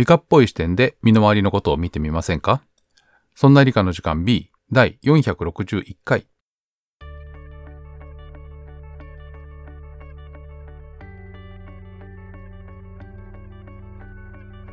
[0.00, 2.62] 理科っぽい視点で身の回りのことを見てみませんか？
[3.34, 6.26] そんな理科の時間 B 第461回。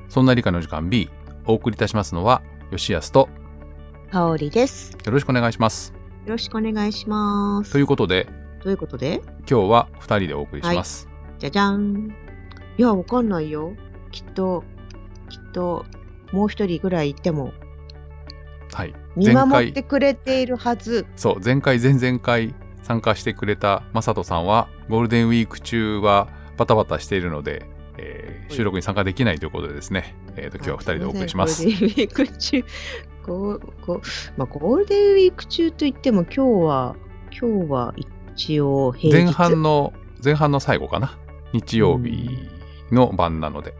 [0.07, 1.09] そんな理科の時間 B
[1.45, 2.41] お送りいたしますのは
[2.71, 3.27] 吉安と
[4.13, 4.93] 香りです。
[4.93, 5.93] よろしくお願いします。
[6.25, 7.73] よろしくお願いします。
[7.73, 8.29] ということで
[8.61, 11.09] ということで、今日は2人でお送りします。
[11.37, 12.15] じゃじゃん。
[12.77, 13.73] いや、わかんないよ。
[14.11, 14.63] きっと、
[15.57, 15.85] と、
[16.31, 17.51] もう一人ぐらいいても、
[18.71, 18.93] はい。
[19.15, 21.07] 見守ってくれているはず。
[21.15, 22.53] そう前回前々回
[22.83, 27.65] 参加してくれたマサトさんはゴールデンウィーク中はバタバタしているので、
[27.97, 31.65] えー収録に参加できないということでですね、えー、と今日は2人でお送りします。
[31.65, 32.63] ゴールデンウィーク中、
[33.25, 36.95] ゴーゴーまあ、ゴールデンウィーク中といっても、今日は、
[37.37, 39.25] 今日は一応平日。
[39.25, 39.93] 前半の
[40.23, 41.17] 前半の最後かな
[41.51, 42.29] 日曜日
[42.91, 43.73] の晩なので、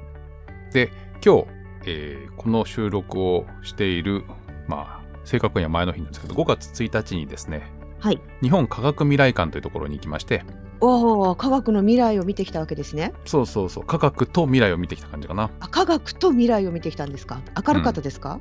[0.74, 0.92] で
[1.26, 1.57] 今日、
[1.88, 4.24] えーこの収録をしている
[4.68, 8.22] まあ正確には前の日なんですけど5月1日にですねはい。
[8.42, 10.44] 日本科学未来館というところに行きまして
[10.80, 13.12] おお、科学の未来を見てきたわけですね。
[13.26, 15.50] そうそうそう科学と未来を見てきた感じかな。
[15.60, 17.42] あ科学と未来を見てきたんですか？
[17.68, 18.40] 明るかったですか、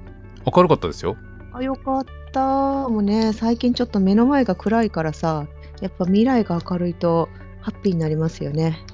[0.55, 1.17] 明るかったですよ。
[1.55, 2.89] あよかった。
[2.91, 5.47] もうね最近ちょっと目の前が暗いからさ
[5.81, 7.31] やっぱ未来が明るいと
[7.63, 8.85] ハッピーになりますよね。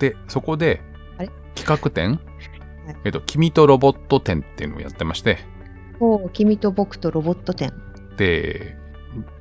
[0.00, 0.80] でそこで
[1.54, 2.18] 企画展
[2.86, 5.38] はいえっと「君とロボット展」っていうのをやってまして。
[6.02, 7.72] おう君と僕とロボット展。
[8.16, 8.76] で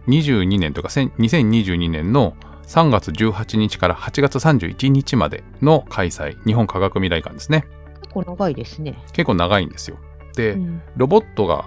[0.07, 6.37] 22年とか1000 2022年の3月18日から8月31日までの開催。
[6.45, 7.65] 日本科学未来館ですね。
[8.01, 9.97] 結構長いですね、結構長いんですよ。
[10.35, 10.81] で、うん。
[10.97, 11.65] ロボットが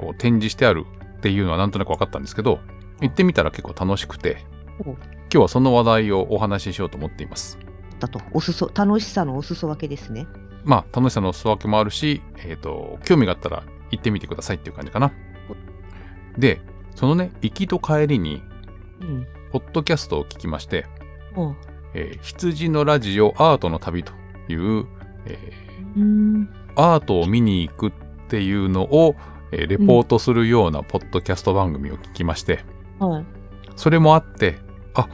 [0.00, 0.86] こう展示してある
[1.18, 2.58] っていうのはなんとなく分かったんですけど
[3.02, 4.44] 行ってみたら結構楽しくて
[4.80, 4.96] お今
[5.32, 7.58] 日はその話題をお話ししようと思っています。
[8.00, 10.26] だとおすそ楽しさのお裾分けですね
[10.64, 15.12] まあ楽しさのお裾分けもあるし、えー、と興味があったら行ってみてくださいっていう感じかな。
[16.38, 16.60] で
[16.94, 18.42] そのね行きと帰りに
[19.00, 19.26] うん。
[19.52, 20.86] ポッドキャストを聞きまして
[21.34, 21.56] おう。
[21.94, 24.12] えー羊のラジオアートの旅と
[24.48, 24.86] いう、
[25.26, 25.52] え
[25.96, 26.48] うん。
[26.76, 27.92] ーアートを見に行くっ
[28.28, 29.16] ていうのを、
[29.50, 32.60] えーレポートするようなポッドキャスト番組を聞きまして、
[33.00, 33.24] はい。
[33.74, 34.58] それもあって
[34.94, 35.08] あ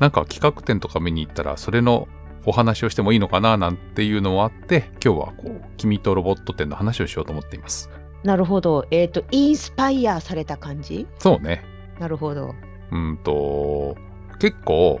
[0.00, 2.08] なんか企画展とか見に行ったらそれの
[2.46, 7.90] お話をしてもいいのかななんていうのもあって今日はこう君とロボット展の話をしようと思っています。
[8.24, 8.86] なるほど。
[8.90, 11.06] えっ、とインスパイアされた感じ？
[11.18, 11.64] そうね。
[11.98, 12.54] なるほど、
[12.92, 13.96] うんと
[14.38, 15.00] 結構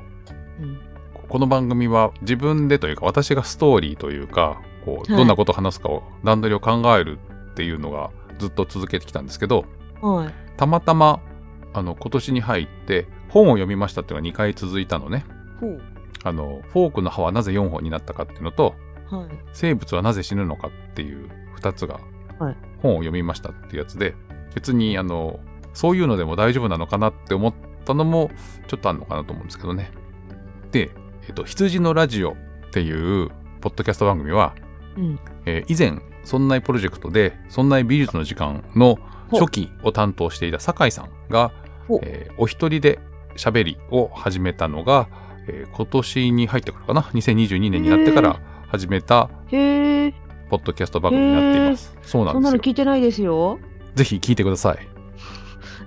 [0.60, 0.80] うん、
[1.28, 5.18] この番組は自分でというか私がストーリーというかこうはい。
[5.18, 7.18] どんなことを話すかを段取りを考える
[7.52, 9.64] っていうのがずっと続けてきたんですけど
[10.00, 10.34] はい。
[10.56, 11.20] たまたま
[11.72, 15.24] あの今年に入って本を読みましたっていうのが2回続いたのね
[16.24, 18.74] あのフォークの歯はなぜ4本になったかっていうのと
[19.10, 19.28] はい。
[19.52, 21.28] 生物はなぜ死ぬのかっていう
[21.60, 22.00] 2つが
[22.38, 22.56] はい。
[22.82, 24.14] 本を読みましたっていうやつで
[24.54, 25.40] 別にあの
[25.74, 28.30] そういうのでも大丈夫なのかなって思ったのも
[28.66, 29.90] ちょっとあるのかなと思うんですけどね。
[30.72, 30.90] で、
[31.26, 32.34] えっと、羊のラジオっ
[32.72, 33.30] ていう
[33.60, 34.54] ポッドキャスト番組は、
[34.96, 35.18] うん。
[35.46, 38.98] えー以前「そんないプロジェクト」で「そんない美術の時間」の
[39.32, 41.52] 初期を担当していた酒井さんが、
[41.86, 42.00] ほう。
[42.02, 42.98] えーお一人で
[43.36, 45.08] 喋りを始めたのが、
[45.48, 50.14] えー今年に入ってからかな？2022年になってから始めたへえ
[50.50, 51.96] ポッドキャスト番組になっています。
[52.02, 52.70] そうなそんなのんですよ。
[52.70, 53.58] 聞いてないですよ
[53.94, 54.78] ぜひ聞いてください。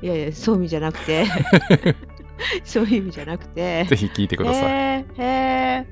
[0.06, 1.26] いやいやそういう意味じゃなくて
[2.64, 4.64] そういう意味じゃなくてぜひ聞いてください。
[4.64, 5.86] へえ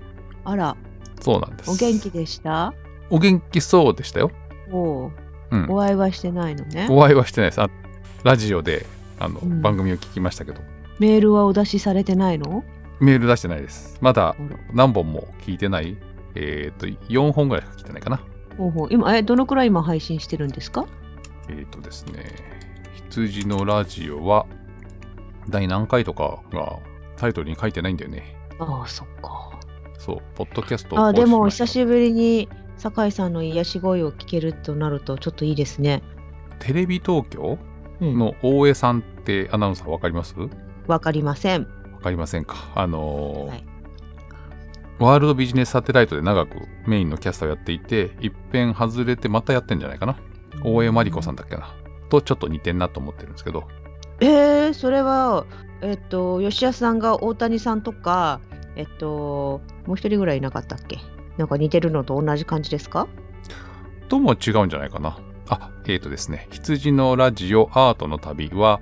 [0.45, 0.75] あら
[1.21, 1.69] そうなんです。
[1.71, 2.73] お元気でした？
[3.09, 4.31] お元気そうでしたよ。
[4.71, 5.11] おう
[5.51, 5.65] うん。
[5.69, 7.61] お会いはしてないのねお会いはしてないです。
[7.61, 7.69] あ
[8.23, 8.85] ラジオで
[9.19, 10.61] あの、うん番組を聞きましたけど、
[10.99, 12.63] メールはお出しされてないの？
[12.99, 13.97] メール出してないです。
[14.01, 14.35] まだ
[14.73, 15.97] 何本も聞いてない。
[16.35, 18.21] えっ、と、4本ぐらいしか聞いてないかな。
[18.57, 18.87] ほうほう。
[18.91, 20.85] 今えどのくらい今配信してるんですか？
[21.49, 22.25] えっ、とですね、
[23.09, 24.45] 羊のラジオは
[25.49, 26.77] 第何回とかが
[27.17, 28.35] タイトルに書いてないんだよね。
[28.59, 29.59] ああそっか。
[29.97, 36.03] そう、ポッドキャストをあでも久ぶしぶりに酒井さんの癒し声を聞けるとなるとちょっといいですね。
[36.59, 37.57] テレビ東京
[38.01, 38.17] うん。
[38.19, 40.35] の大江さんってアナウンサーわかります？
[40.39, 40.47] わ
[40.87, 41.67] わかりません
[41.99, 43.65] かりませんかあのーはい
[45.01, 50.17] ワールドビジネスサテライトで長くメインのキャスターをやっていて、一遍外れてまたやってんじゃないかな。
[50.65, 51.73] 大江真理子さんだっけな。
[52.09, 53.65] とちょっと似てんなと思ってるんですけど、
[54.19, 55.45] えー、それは
[55.81, 58.41] えっと吉安さんが大谷さんとか
[58.75, 60.99] えっともう一人ぐらいいなかったっけ？
[61.37, 63.07] なんか似てるのと同じ感じですか？
[64.09, 65.17] とも違うんじゃないかな。
[65.49, 68.81] あ、えーとですね、羊のラジオアートの旅は、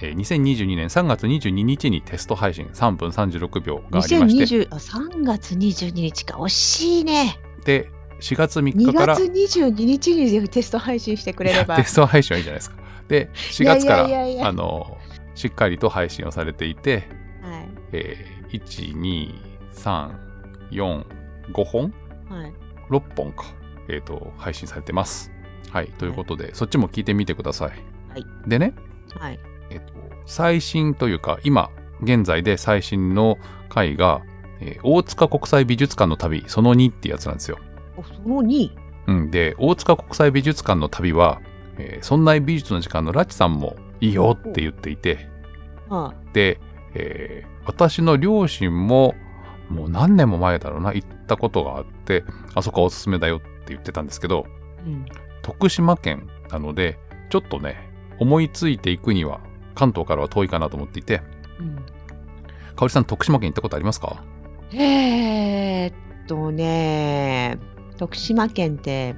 [0.00, 7.90] えー2022年3月22日にテスト配信3分36秒がありまして、2020あ3月22日か惜しいねで、
[8.20, 11.76] 4月3 2日から月22日にテスト配信してくれれば。
[11.76, 12.76] テスト配信はいいじゃないですか。
[13.08, 14.96] で、4月から、いやいやいやいやあの、
[15.34, 17.08] しっかりと配信をされていて、
[17.42, 17.68] はい。
[17.92, 19.34] えー、1、2、
[19.74, 20.10] 3、
[20.70, 21.04] 4、
[21.52, 21.94] 5本？
[22.28, 22.52] はい。
[22.90, 23.44] 6本か、
[23.88, 25.30] えっ、と、配信されてます。
[25.70, 25.88] はい。
[25.98, 27.70] ということで、そっちも聞いてみてください。
[28.10, 28.26] はい。
[28.46, 28.74] でね、
[29.18, 29.38] はい。
[29.70, 29.92] えっ、と、
[30.26, 31.70] 最新というか、今、
[32.02, 33.38] 現在で最新の
[33.68, 34.22] 回が、
[34.60, 37.58] えー大塚国際美術館の旅、その2ってやつなんですよ。
[37.96, 38.70] お、その2。
[39.06, 39.30] うん。
[39.30, 41.40] で、大塚国際美術館の旅は、
[41.78, 45.28] えー、そんな美術の時間のラチさんもいいよって言っていて、
[45.88, 46.60] はで、
[46.94, 49.14] えー私の両親も
[49.68, 52.24] もう何年も前だろうな行ったことがあって
[52.54, 54.46] あそこはおすすめだよって言ってたんですけど
[54.86, 54.88] い。
[54.88, 55.06] うん。
[55.42, 56.98] 徳島県なので
[57.30, 57.88] ちょっとね
[58.18, 59.40] 思いついていくには
[59.74, 61.22] 関東からは遠いかなと思っていて。
[61.60, 61.76] うん。
[62.76, 64.22] 香織さん徳島県行ったことありますか？
[64.72, 65.94] えーっ
[66.26, 67.58] とね、
[67.96, 69.16] 徳島県って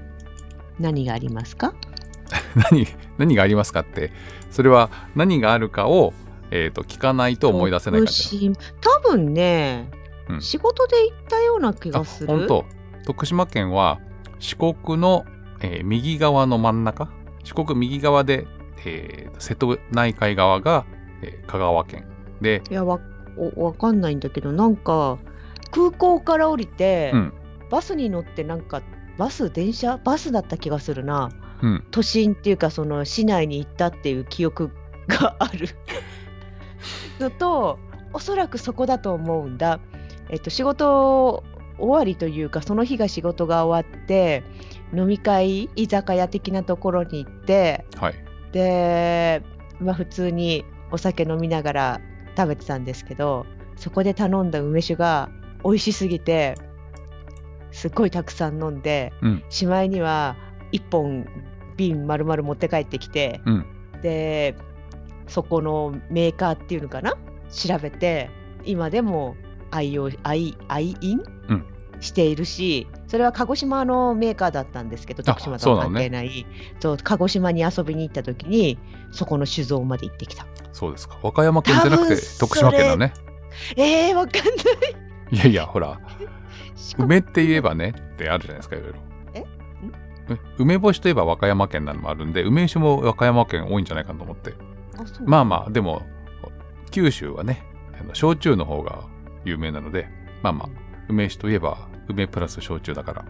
[0.79, 1.75] 何がありますか？
[2.71, 2.87] 何
[3.19, 4.13] 何がありますかって。
[4.51, 6.13] それは何があるかを、
[6.51, 9.91] えー、と聞かないと思い出せない感じ多分ね、
[10.29, 10.41] うん。
[10.41, 12.29] 仕事で行ったような気あがする。
[12.29, 12.65] 本当。
[13.07, 13.99] 徳島県は
[14.39, 15.25] 四国の、
[15.63, 17.09] えー右側の真ん中？
[17.45, 18.47] 四国右側で、
[18.85, 20.85] えー瀬戸内海側が、
[21.23, 22.07] えー香川県。
[22.41, 23.01] で、いやわ
[23.37, 25.19] おわかんないんだけどなんか
[25.71, 27.33] 空港から降りて、うん。
[27.71, 28.83] バスに乗ってなんか
[29.17, 29.97] バス電車？
[29.99, 31.31] バスだった気がするな。
[31.63, 34.71] うん、都心っていうかその市内に行ったっていう記憶
[35.09, 35.69] がある。
[37.21, 37.79] のと
[38.13, 39.79] おそらくそこだと思うんだ。
[40.31, 41.45] えっと、仕事
[41.79, 44.43] 終わりというかその日が仕事が終わって
[44.95, 48.15] 飲み会居酒屋的なところに行ってはい。
[48.53, 49.43] で、
[49.79, 52.01] まあ、普通にお酒飲みながら
[52.37, 53.47] 食べてたんですけど
[53.77, 55.31] そこで頼んだ梅酒が
[55.65, 56.57] 美味しすぎて
[57.71, 59.43] すっごいたくさん飲んで、うん。
[59.49, 60.37] しまいには
[60.73, 61.27] 1本
[61.77, 63.67] 瓶丸々持って帰ってきて、うん。
[64.03, 64.57] で
[65.29, 67.15] そこのメーカーっていうのかな？
[67.51, 68.29] 調べて
[68.65, 69.37] 今でも
[69.71, 71.67] 愛用愛愛飲、うん
[72.01, 76.47] しているしそれは鹿児島のメーカーだったんですけどあ徳島とは関係ない。
[76.81, 78.79] そう,、鹿児島に遊びに行った時に
[79.11, 80.47] そこの酒造まで行ってきた。
[80.73, 81.19] そうですか。
[81.23, 83.13] 和歌山県じゃなくて徳島県だね。
[83.77, 84.47] えー、わかんない。
[85.33, 86.01] いやいやほら。
[86.99, 88.99] 梅って言えばねってあるじゃないですかいろいろ。
[90.59, 94.55] 梅干しといえば和歌山県なのもあるんで梅酒も和歌山県多いんじゃないかと思って。
[95.25, 96.03] まあまあでも
[96.91, 97.65] 九州はね
[98.13, 99.05] 焼酎の方が
[99.45, 100.09] 有名なので
[100.43, 100.69] まあまあ
[101.09, 103.25] 梅酒といえば梅プラス焼酎だから。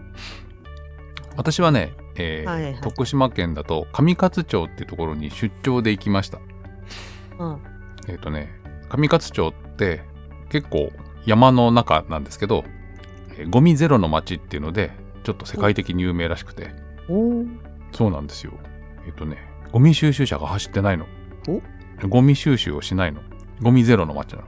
[1.37, 2.81] 私はね、えーはいはい。
[2.81, 6.39] 徳島県だと上勝町っていうところに出張で行きました。
[7.39, 7.61] うん。
[8.07, 8.49] えっ、とね
[8.89, 10.01] 上勝町って
[10.49, 10.91] 結構
[11.25, 12.63] 山の中なんですけど、
[13.37, 14.91] えーゴミゼロの町っていうので
[15.23, 16.71] ちょっと世界的に有名らしくて。
[17.93, 18.53] そうなんですよ。
[19.05, 19.37] えっ、とね
[19.71, 21.05] ゴミ収集車が走ってないの。
[22.09, 23.21] ゴミ収集をしないの。
[23.61, 24.47] ゴミゼロの町なの。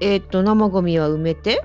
[0.00, 1.64] えーっと生ゴミは埋めて？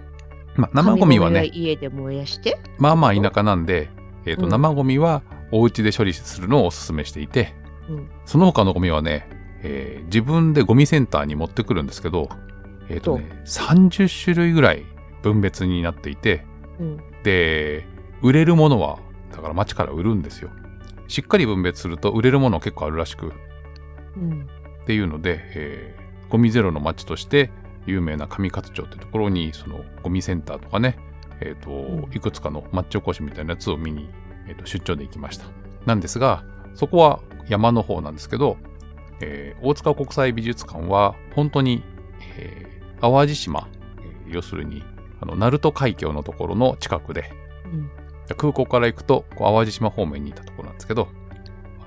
[0.58, 1.48] まあ、生ゴミはね。
[1.48, 2.60] 紙家で燃やして？
[2.78, 3.90] まあまあ田舎なんで、
[4.26, 4.50] えーとうん。
[4.50, 5.22] 生ゴミは
[5.52, 7.54] お家で処理するのをお勧めしていて、
[7.90, 8.10] うん。
[8.26, 9.30] その他のゴミはね、
[9.64, 12.30] えー自分でゴミセンターに持ってくるんですけど、
[12.90, 14.86] えーとね、30種類ぐらい
[15.22, 16.46] 分別になっていて
[16.80, 16.98] うん。
[17.24, 17.86] で
[18.22, 19.00] 売れるものは
[19.32, 20.50] だから町から売るんですよ。
[21.08, 23.32] しっかり分別すると売れるもの結構あるらしく。
[24.16, 24.48] うん。
[24.84, 27.52] っていうので、えーゴミゼロの町として
[27.88, 30.98] 有名な上勝町ってところにそのゴミセンターとかね、
[31.42, 31.72] えーと
[32.08, 32.10] ん。
[32.14, 34.10] いくつかの町おこしみたいなやつを見に、
[34.48, 35.46] えーと出張で行きました。
[35.86, 36.44] なんですが
[36.76, 38.58] そこは山の方なんですけど、
[39.22, 41.84] えー大塚国際美術館は本当に、
[42.38, 43.68] えー淡路島、
[44.02, 44.84] えー要するに
[45.22, 47.32] あの鳴門海峡のところの近くで
[47.66, 47.90] うん。
[48.36, 51.08] 空港から行くとこう淡路島方面にいたところなんですけど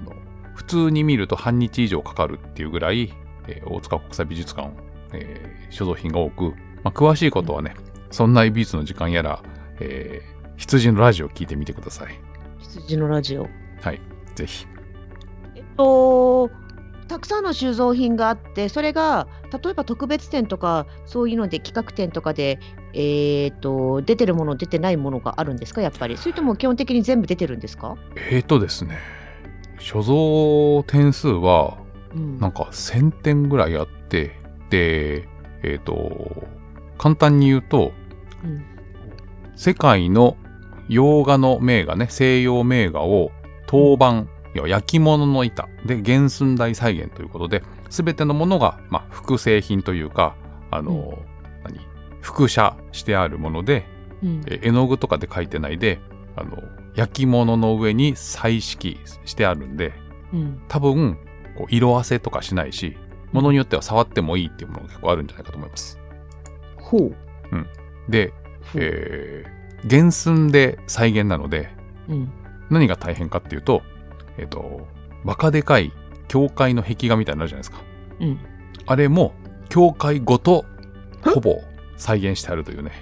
[0.00, 0.14] あの
[0.54, 3.12] 普通に見ると半日以上かかるっていうぐらい、
[3.46, 4.70] えー大塚国際美術館、
[5.12, 7.74] えー所蔵品が多く、まあ、詳しいことはね、
[8.10, 9.42] そんな美術の時間やら、
[9.78, 12.20] えー羊のラジオを聞いてみてください。
[12.58, 13.48] 羊のラジオ。
[13.80, 14.00] はい、
[14.34, 14.66] ぜひ。
[15.54, 16.50] えっと
[17.08, 19.26] たくさんの収蔵品があってそれが
[19.64, 22.60] 例えば特別展とかそういうので企画展とかで、
[22.92, 25.80] えー、と出てるもの出てないものがあるんですか？
[25.80, 26.16] やっぱり。
[26.18, 28.98] それとも基本的に全部出てるんですか、えーとですね、
[29.78, 31.78] 所蔵点数は
[32.14, 32.38] うん。
[32.38, 34.39] なんか1000点ぐらいあって、で、
[34.78, 36.46] えっ、と、
[36.98, 37.92] 簡単に言うと、
[38.44, 38.64] うん。
[39.56, 40.36] 世界の
[40.88, 43.30] 洋画の名画ね、西洋名画を
[43.66, 50.34] 陶板、要は焼き物の板で原寸大再現ということで、すべてのものが、まあ、複製品というか、
[50.70, 51.18] あの、
[51.68, 51.74] うん。
[51.74, 51.80] 何？
[52.20, 53.86] 複写してあるもので、
[54.22, 54.42] うん。
[54.46, 56.00] え絵の具とかで描いてないで、
[56.36, 56.62] あの
[56.94, 59.92] 焼き物の上に彩色してあるんで
[60.32, 60.62] うん。
[60.68, 61.18] 多分
[61.56, 62.96] こう色あせとかしないし
[63.32, 65.98] ものによっては触ってもいいっていうものが結構あるんじゃないかと思います。
[66.76, 67.16] ほう。
[68.08, 68.32] で、
[68.72, 71.70] ほうえー原寸で再現なので
[72.06, 72.30] うん。
[72.68, 73.82] 何が大変かっていうと
[74.36, 74.86] えっ、と
[75.24, 75.92] バカでかい
[76.28, 77.82] 教会の壁画みたいになるじゃないですか。
[78.20, 78.38] うん。
[78.86, 79.32] あれも
[79.68, 80.66] 教会ごと
[81.22, 81.62] ほぼ
[81.96, 82.92] 再現してあるというね。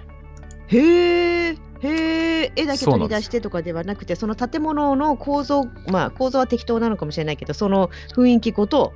[0.69, 1.57] へえ。
[1.81, 2.53] へえ。
[2.57, 8.93] 絵だけ取り出してとかではなくて、その建物の構造、まあ構造は適当なのかもしれないけど、その雰囲気ごと。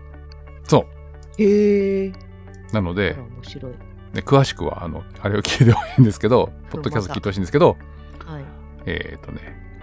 [0.65, 1.02] そう。
[1.39, 2.13] へえ。
[2.73, 3.73] なので面白い。
[4.13, 7.77] で詳しくはあのあれを聞いてほしいんですけど、 ポッドキャスト聞いてほしいんですけど、
[8.25, 8.45] はい。
[8.87, 9.41] えっ、とね、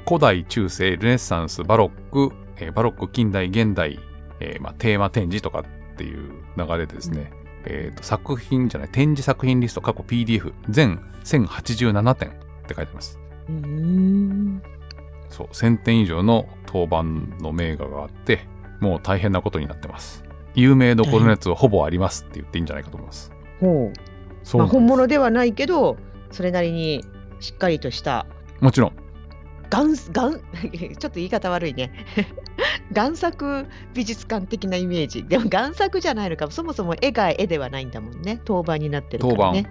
[0.08, 4.00] 古代、中世、ルネッサンス、バロック、えーバロック、近代、現代、
[4.39, 7.32] えーまあ、テーマ展示とかっていう流れでですね、
[7.65, 12.34] えーと作品じゃない、展示作品リスト過去 PDF 全1087点っ
[12.68, 13.20] て書いてます。
[13.48, 14.62] うーん。
[15.29, 18.48] そう、1000点以上の当番の名画があって、
[18.79, 20.24] もう大変なことになってます。
[20.56, 23.32] 有名どころのやつはほぼありますって言っていいんじゃないかと思います。
[23.60, 23.86] ほう。
[23.86, 23.94] まあ、
[24.44, 24.74] そうなんです。
[24.74, 25.98] 本物ではないけど、
[26.32, 27.03] それなりに
[27.39, 28.25] しっかりとした
[28.60, 28.94] もちろん、
[29.70, 30.39] 贋贋
[30.98, 31.91] ちょっと言い方悪いね。
[32.91, 35.24] 贋作美術館的なイメージ。
[35.24, 36.50] でも贋作じゃないのか。
[36.50, 38.41] そもそも絵が絵ではないんだもんね。
[38.44, 39.70] 当番になってるからね。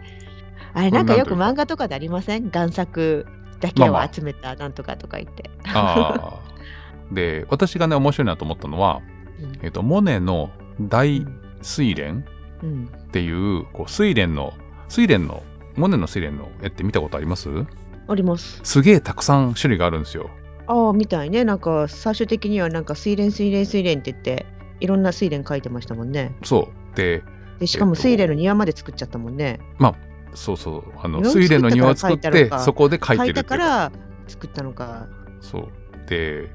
[0.75, 2.51] あれなんかよく漫画とかでありません？
[2.51, 3.27] 贋作
[3.61, 4.13] だけをまあまあ。
[4.13, 7.15] 集めたなんとかとか言って、あー。
[7.15, 9.01] で、私がね、面白いなと思ったのは、
[9.41, 9.59] うん。
[9.63, 11.27] えっ、と、モネの大
[11.63, 12.23] 睡蓮？
[12.63, 14.53] うん、っていう、こう、睡蓮の、
[14.91, 15.43] 睡蓮の、
[15.77, 17.49] モネの睡蓮の絵って見たことあります？
[18.09, 18.61] あります。
[18.65, 20.31] すげえたくさん種類があるんですよ。
[20.67, 21.45] ああみたいね。
[21.45, 24.47] なんか最終的にはなんか睡蓮睡蓮睡蓮って言って
[24.81, 26.35] いろんな睡蓮書いてましたもんね。
[26.43, 26.97] そう。
[26.97, 27.23] で、
[27.61, 29.61] でしかもえっと睡蓮の庭まで作っちゃったもんね。
[30.35, 33.93] そうそう、あの、睡蓮の庭を作ってそこで描い書いてるっていから
[34.27, 35.07] 作ったのか。
[35.41, 35.69] そう。
[36.09, 36.51] で、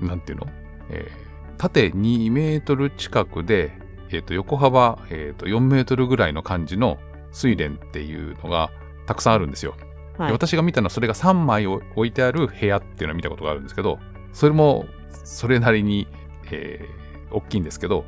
[0.00, 0.46] なんていうの？
[0.90, 3.72] えー縦2メートル近くで、
[4.10, 6.98] えっ、と、横幅、えー、と4メートルぐらいの感じの
[7.34, 8.70] 睡蓮っていうのが
[9.06, 9.74] たくさんあるんですよ。
[10.18, 13.98] ではい私が見たのはそれが3枚置いてある部屋っていうのを見たことがあるんですけど、
[14.32, 14.84] それも
[15.24, 16.06] それなりに、
[16.50, 18.04] えー大きいんですけど、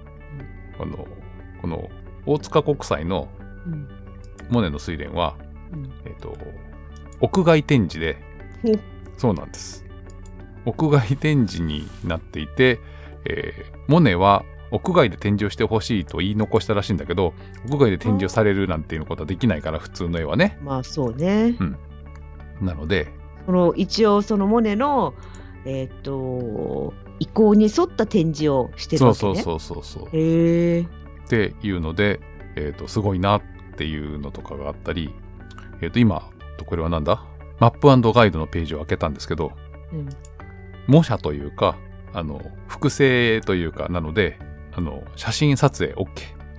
[0.79, 1.07] あの、
[1.61, 1.89] この
[2.27, 3.29] 大塚国際の
[3.67, 3.89] うん
[4.51, 5.37] モネの睡蓮は、
[5.73, 6.37] うんえっ、と、
[7.21, 8.19] 屋外展示で
[9.17, 9.85] そうなんです。
[10.67, 12.79] 屋外展示になっていて、
[13.27, 17.35] えーモネは屋外で展示をしてほしいと言い残したらしいんだけど、
[17.71, 20.59] 屋外で展示をされるなんていうことはできないから、普通の絵はね。
[20.63, 21.57] まあそうね。
[22.61, 23.09] なので、
[23.47, 25.15] その一応そのモネの
[25.65, 29.43] えっ、と意向に沿った展示をしてるそうわけね。
[29.43, 30.17] そうそうそうそう。
[30.17, 30.81] へえ。
[30.81, 30.87] っ
[31.29, 32.21] ていうので、
[32.57, 33.43] えっ、と、すごいなっ
[33.77, 35.15] ていうのとかがあったり、
[35.81, 36.29] えっ、と、今、
[36.59, 37.25] とこれはなんだ？
[37.61, 39.53] マップガイドのページを開けたんですけど、
[39.93, 40.09] うん。
[40.87, 41.77] 模写というか、
[42.15, 44.39] あの、複製というか、なので、
[44.73, 46.07] あの、写真撮影 OK。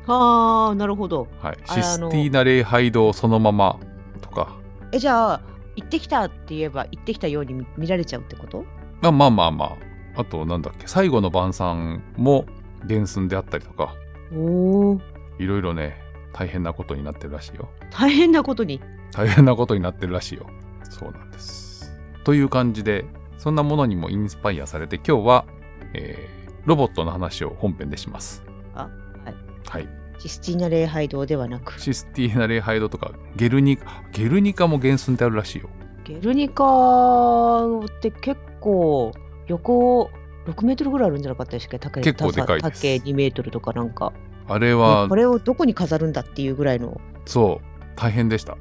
[0.06, 1.28] はあなるほど。
[1.42, 1.58] はい。
[1.68, 3.80] あシスティーナ礼拝堂そのまま
[4.22, 4.56] とか、
[4.92, 5.42] えじゃあ
[5.76, 8.66] 行ってきたって言えば行ってきたように見見られちゃうってこと？
[9.02, 12.46] まあまあまあまあ、あと、なんだっけ、最後の晩餐も
[12.88, 13.96] 原寸であったりとか、
[14.32, 15.02] おお
[15.40, 15.98] いろいろね、
[16.34, 17.70] 大変なことになってるらしいよ。
[17.90, 18.80] 大変なことに？
[19.12, 20.46] 大変なことになってるらしいよ。
[20.84, 21.98] そうなんです。
[22.24, 23.06] という感じで、
[23.46, 25.46] そんなものにもインスパイアされて、今日は、
[25.94, 28.42] えーロボットの話を本編でします。
[28.74, 28.90] あ
[29.24, 29.36] はい。
[29.70, 29.88] はい。
[30.18, 35.70] システィーナ礼拝堂ではなくシスティーナ礼拝堂とか、ゲルニカ、ゲルニカも原寸ってあるらしいよ。
[36.06, 39.12] ゲルニカって結構
[39.46, 40.10] 横
[40.48, 44.12] 6メートルぐらいあるんじゃなかったですか竹結構でかいです竹2メートルとかなんか。
[44.48, 48.58] あれはねこ、れをどこに飾るんだっていうぐらいのそう、大変でした。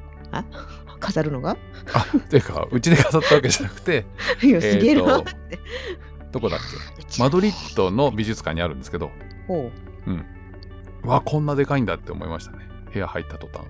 [1.04, 1.56] 飾るのが？
[1.92, 4.06] あ、ていうか、うちで飾ったわけじゃなくて、
[4.42, 5.24] いやすげえな、えーと
[6.32, 6.60] どこだっ
[7.16, 7.22] け？
[7.22, 9.10] マドリッドの美術館にあるんですけど、
[9.46, 9.70] ほ
[11.04, 12.58] うわ、こんなでかいんだって思いましたね。
[12.92, 13.66] 部屋入った途端。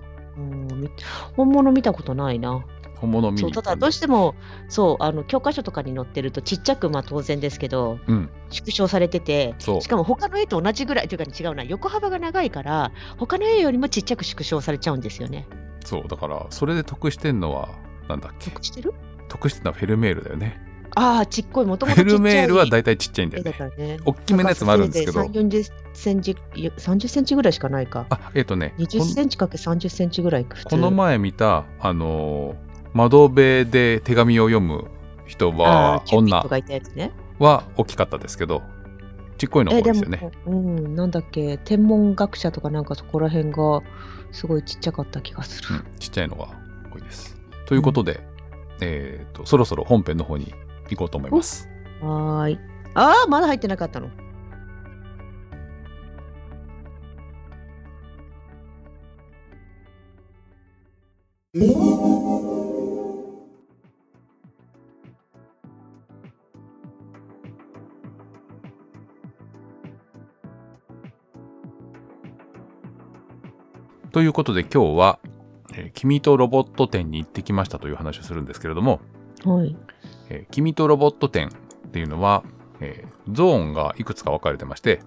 [1.35, 2.63] 本物見たことないな。
[2.95, 4.35] 本物見にたんでどうしても
[4.69, 9.89] そうあの教科書とかに載ってるとちっちゃくまあ当然ですけどうん、縮小されててそうし。
[9.89, 15.45] かも他の絵と同じぐらいというか違うな横幅が長いから他の絵よりもちっちゃく縮小されちゃうんですよね。
[15.85, 17.69] そう、だから、それで得してんのは、
[18.09, 18.51] なんだっけ？
[18.51, 18.93] 得してる？
[19.29, 20.61] 得してるのはフェルメールだよね。
[20.97, 23.55] ああちっこいもとフもとちっちゃいェルメールはだいたいちっちゃいんだ絵よね。
[23.57, 23.97] だね。
[24.05, 28.05] 大きめのやつもあるんですけど3、40センチいや30センチぐらいしかないか。
[28.09, 32.65] あ、えっ、とね、こ20センチかけ30センチぐらいこの前見た、あのー
[32.95, 34.85] 窓辺で手紙を読む
[35.25, 36.37] 人あは女。
[37.39, 38.63] は大きかったですけど、
[39.37, 40.31] ちっこいの多いですよね。
[40.45, 43.81] うん、なんだっけ天文学者とかなんかそこら辺が
[44.35, 45.75] すごいちっちゃかった気がする。
[45.75, 46.49] うん、ちっちゃいのが
[46.93, 47.37] 多いです。
[47.65, 48.19] ということで、
[48.81, 50.53] えー、とそろそろ本編の方に
[50.89, 51.69] 行こうと思います。
[52.01, 52.59] はーい。
[52.95, 54.09] ああ、まだ入ってなかったの？
[74.15, 75.19] ということで今日は、
[75.73, 79.01] えー君とロボット展に行ってきましたという話をするんですけれども、
[79.43, 79.75] はい。
[80.29, 82.45] えー君とロボット展っていうのは、
[82.79, 85.01] えーゾーンがいくつか分かれてまして、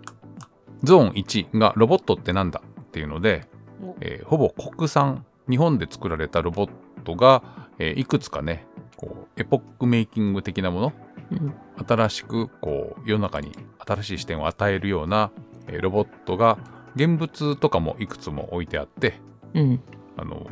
[0.83, 3.49] ゾーン1がロボットってなんだっていうので、
[3.83, 6.71] おえーほぼ国産、日本で作られたロボッ
[7.05, 8.67] トが、えーいくつかね、
[8.99, 10.93] こうエポックメイキング的なもの、
[11.33, 11.55] うん
[11.89, 13.53] 新しくこう世の中に
[13.87, 15.31] 新しい視点を与えるような、
[15.67, 16.59] えーロボットが
[16.99, 19.21] 現物とかもいくつも置いてあって、
[19.55, 19.81] うん。
[20.17, 20.47] あの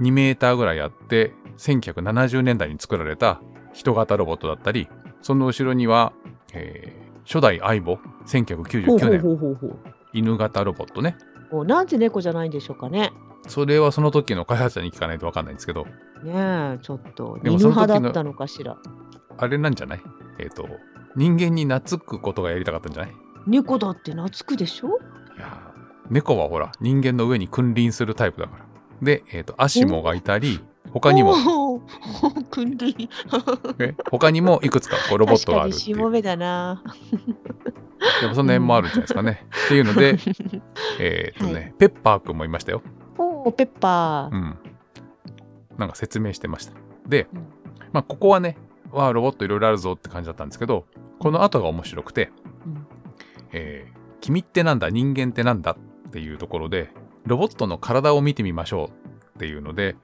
[0.00, 3.40] 2メーターぐらいあって1970年代に作られた
[3.72, 4.88] 人型ロボットだったり
[5.22, 6.12] その後ろには、
[6.54, 9.76] えー初代相棒ほう1999ほう年ほうほうほう。
[10.12, 11.16] 犬型ロボットね
[11.50, 13.10] おなんで猫じゃないんでしょうかね。
[13.48, 15.86] それはその時の開発者に聞かないと分かんないんですけど
[16.22, 17.36] ねえ、ちょっと。
[17.42, 18.76] 犬派だったのかしら。
[19.38, 20.00] あれなんじゃない？
[20.38, 20.68] えっ、と
[21.16, 23.14] 人間に懐くことがやりたかったんじゃない？
[23.46, 24.98] 猫だって懐くでしょ？
[25.36, 28.64] いやー猫はほら人間の上に君臨するタイプだから
[29.02, 30.60] で、えっとアシモがいたり
[30.92, 31.34] 他にも
[32.50, 33.08] 君臨。
[33.78, 36.82] え他にもいくつかこうロボットがあるっていう確かにしもべだな。
[38.20, 39.46] でもその辺もあるんじゃないですかね。
[39.66, 40.16] っていうので、
[41.00, 42.82] えーっとね、ペッパーくんもいましたよ。
[43.18, 44.34] おーペッパー。
[44.34, 44.58] うん。
[45.76, 46.72] なんか説明してました。
[47.06, 47.40] でうん、
[47.92, 48.56] まあここはね、
[48.92, 50.86] わあ、ロボットいろいろあるぞって感じだったんですけど、
[51.18, 52.30] この後が面白くて、
[52.64, 52.86] うん
[53.52, 55.76] えー君ってなんだ、人間ってなんだ？
[56.08, 56.90] っていうところで、
[57.26, 59.94] ロボットの体を見てみましょうっていうので、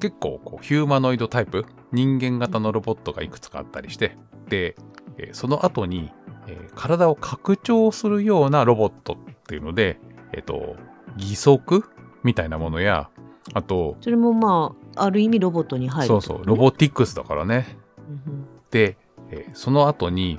[0.00, 4.16] 結構こうヒューマノイドタイプ、人間型のロボットがいくつかあったりして、
[4.48, 4.76] で、
[5.18, 6.10] えーその後に、
[6.46, 9.16] えー体を拡張するようなロボットっ
[9.48, 9.98] ていうので、
[10.32, 10.76] えっ、と、
[11.16, 11.84] 義足
[12.22, 13.10] みたいなものや、
[13.54, 17.66] あと、それもまあ、ある意味ロボットに入るそうそう、ロボティックスだからね。
[18.08, 18.46] うん。
[18.70, 18.96] で、
[19.30, 20.38] えーその後に、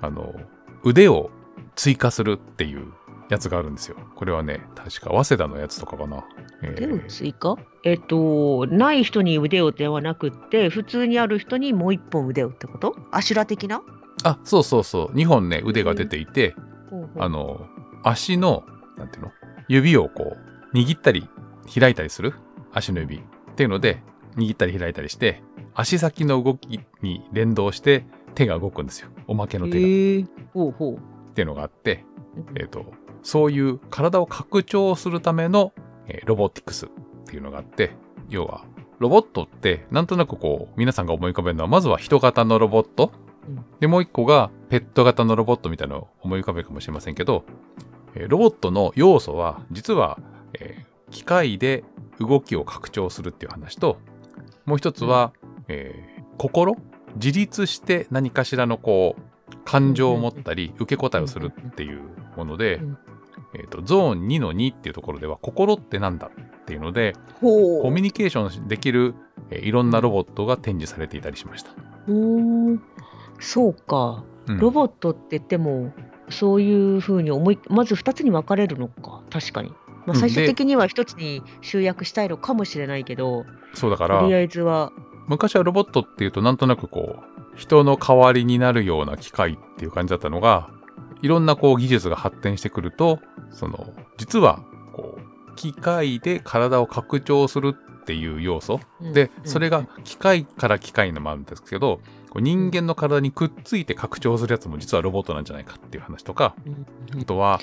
[0.00, 0.34] あの、
[0.84, 1.30] 腕を
[1.78, 2.92] 追加するっていう
[3.30, 3.96] やつがあるんですよ。
[4.16, 6.24] これはね、確か早稲田のやつとかかな。
[6.62, 7.56] えー腕を追加？
[7.84, 12.96] えっと、ない人に腕をではなくって、普通にある人にもう一本腕をってこと？
[13.12, 13.80] アシュラ的な？
[14.24, 15.14] あ、そうそうそう。
[15.14, 16.56] 2本ね、腕が出ていて、
[17.16, 17.60] あの、
[18.02, 18.64] 足の、
[18.96, 19.32] なんていうの？
[19.68, 20.36] 指をこ
[20.72, 21.28] う、握ったり
[21.72, 22.34] 開いたりする？
[22.72, 23.20] 足の指っ
[23.54, 24.02] ていうので、
[24.36, 29.10] 握ったり開いたりして、足先の動きに連動して手が動くんですよ。
[29.28, 29.86] おまけの手が。
[29.86, 31.17] えほうほう。
[31.38, 32.04] ていうのがあって、
[32.50, 32.58] うん。
[32.58, 32.84] えっ、と、
[33.22, 35.72] そういう体を拡張するための、
[36.08, 36.88] えーロボティクスっ
[37.26, 37.92] ていうのがあって、
[38.28, 38.64] 要は、
[38.98, 43.12] ロボットって、なんとなくこう、皆さんが思い浮かべるのは、まずは人型のロボット。
[43.46, 43.64] うん。
[43.78, 47.44] で、もう一個が、ペット型のロボットみたいなのを思い浮かべるかもしれませんけど、
[48.16, 50.18] えーロボットの要素は、実は、
[50.54, 51.84] えー機械で
[52.20, 53.96] 動きを拡張するっていう話と、
[54.66, 55.32] もう一つは、
[55.68, 56.76] えー心
[57.14, 59.22] 自立して何かしらのこう、
[59.64, 62.00] 感情を持ったり、受け答えをするっていう
[62.36, 62.98] ものでうん、
[63.54, 67.14] えーと、ゾーン2の2っていうところでは、心ってなんだっていうので。
[67.40, 69.14] コミュニケーションできる、
[69.50, 71.70] えーいろんなロボットが展示されていたりしました。
[72.08, 72.14] うー
[72.74, 72.82] ん
[73.38, 74.24] そうか。
[74.48, 75.92] うんロボットって言っても、
[76.30, 79.68] そういうふうに思い、まず2つに分かれるのか、確かに。
[79.68, 79.74] ま
[80.08, 84.92] あ、うん最終で的には1つに集約したいのかもしれないけど、そうだからとり、あえずは、
[85.28, 90.70] 昔はロボットっていうとなんとなくこう、人の代わりになるような機械っていう感じだったのが、
[91.22, 93.18] いろんなこう技術が発展してくると、
[93.50, 94.62] その、実は、
[94.94, 98.80] こう、機械で体を拡張するっていう要素。
[99.12, 102.00] で、それが機械から機械のもあるんですけど、
[102.36, 106.54] 人間の体にくっついて拡張するやつも実はロボットなんじゃないかっていう話とか、
[107.12, 107.58] うん、あとは、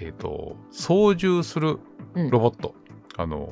[0.00, 1.78] えっ、と、操縦する
[2.14, 2.74] うんロボット。
[3.16, 3.50] あの、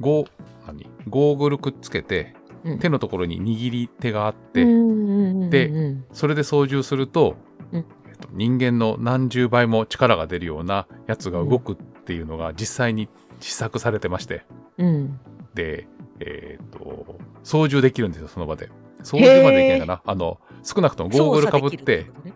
[0.00, 0.30] ゴー、
[0.66, 0.90] 何？
[1.08, 2.78] ゴーグルくっつけて、うん。
[2.78, 7.36] 手のところに握り手があって、でうんそれで操縦すると、
[7.72, 7.84] うん。
[8.08, 13.08] えっと人間の何十倍も力が出るようなやつが動くっていうのが実際に
[13.40, 14.44] 試作されてまして、
[14.78, 15.20] うん。
[15.54, 15.88] で、
[16.20, 18.68] えっ、と、操縦できるんですよ、その場で。
[19.02, 20.02] 操縦までできないかな？
[20.04, 22.34] あの、少なくともゴーグルかぶってってことね。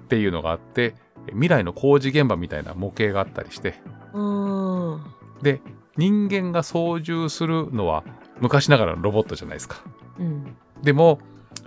[0.00, 0.94] っていうのがあって、
[1.30, 3.74] 未来の工事現場みたいな模型があったりして、
[5.42, 5.60] で、
[5.96, 8.04] 人間が操縦するのは
[8.40, 9.76] 昔ながらのロボットじゃないですか。
[10.18, 10.56] うん。
[10.82, 11.18] でも、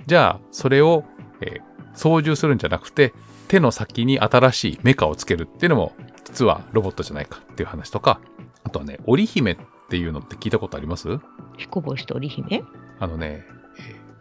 [0.07, 1.03] じゃあ、それを、
[1.41, 3.13] えー操縦するんじゃなくて、
[3.49, 5.91] 手の先に新しいメカをつけるっていうのも、
[6.23, 8.21] 実はロボットじゃないかっていう話とか、
[8.63, 9.57] あとはね、織姫っ
[9.89, 11.19] ていうのって聞いたことあります？
[11.57, 12.63] 彦星と織姫？
[12.99, 13.43] あのね、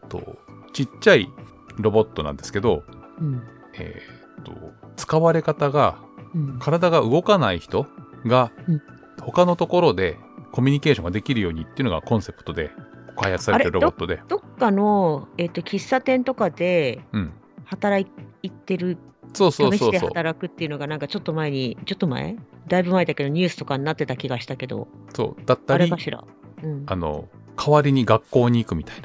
[0.09, 0.39] と
[0.73, 1.29] ちっちゃい
[1.77, 2.83] ロボットなんですけど、
[3.21, 3.43] うん。
[3.75, 4.53] えーと
[4.97, 5.99] 使われ方が
[6.35, 6.59] うん。
[6.59, 7.87] 体が動かない人
[8.27, 8.83] がうん。
[9.21, 10.17] 他のところで
[10.53, 12.71] コミュニケーションができるようにっていうのがコンセプトで
[13.17, 17.33] 開発されてるロボットで、どっかの、えっと喫茶店とかでうん、
[17.65, 18.09] 働
[18.43, 18.99] いてる
[19.33, 20.09] そうそうそうそう。
[20.09, 22.37] 働くっていうのがなんかちょっと前にちょっと前？
[22.69, 24.89] だいぶ前だけどニュースとかになってた気がしたけど。
[25.15, 25.45] そう。
[25.45, 26.25] だったりあれかしら、
[26.63, 28.97] うん、あの代わりに学校に行くみたい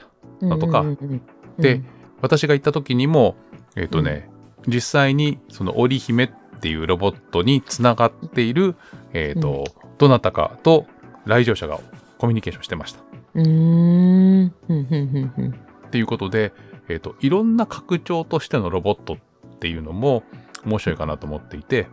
[0.41, 0.81] なのとか。
[0.81, 1.21] うんうんうんうん。
[1.61, 1.81] で
[2.21, 3.35] 私が行った時にも
[3.75, 4.29] えっ、とね、
[4.67, 8.75] 実際にその織姫っていうロボットにつながっている、
[9.13, 9.65] えっと
[9.97, 10.85] どなたかと
[11.25, 11.79] 来場者が
[12.17, 13.01] コミュニケーションしてました。
[13.35, 15.55] うーんうんうんうん
[15.87, 16.53] っていうことで、
[16.89, 19.17] えっといろんな拡張としてのロボットっ
[19.59, 20.23] ていうのも
[20.65, 21.87] 面白いかなと思っていて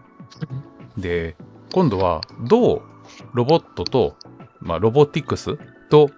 [0.96, 1.36] で
[1.72, 2.82] 今度はどう
[3.34, 4.16] ロボットと、
[4.60, 5.56] まあ、ロボティクス
[5.88, 6.10] と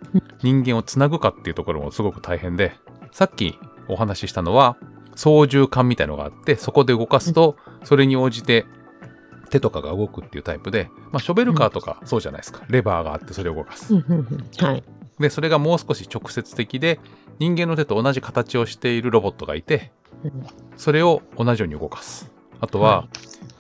[0.43, 2.73] 人間をつなぐかっていうところもすごく大変で
[3.11, 4.77] さっきお話ししたのは
[5.15, 8.65] 操縦桿みたいのがあってそこで動かすとそれに応じて
[9.53, 12.65] 手とかが動くっていうタイプで、まあ、ショベルカーとかそうじゃないですか。
[12.69, 13.95] レバーがあってそれを動かす。
[14.01, 14.83] はい。
[15.21, 16.99] でそれがもう少し直接的で
[17.39, 19.93] 人間の手と同じ形をしているロボットがいて
[20.25, 20.47] うん。
[20.79, 22.33] それを同じように動かす。
[22.61, 23.09] あとは、は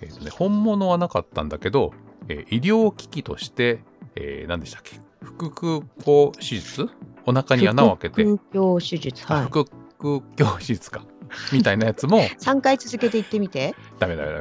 [0.00, 1.92] えーとね、本物はなかったんだけど、
[2.28, 3.80] えー医療機器として、
[4.16, 4.98] えー何でしたっけ？
[5.38, 6.88] 腹腔鏡手術？
[7.26, 8.24] お腹に穴を開けて。
[8.24, 9.42] 腹腔手術はい。
[9.42, 9.64] あ腹
[9.98, 11.04] 腔鏡手術か。
[11.52, 13.74] みたいなやつも 3回続けて言ってみて。
[13.98, 14.38] ダメダメダ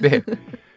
[0.00, 0.08] メ。
[0.20, 0.24] で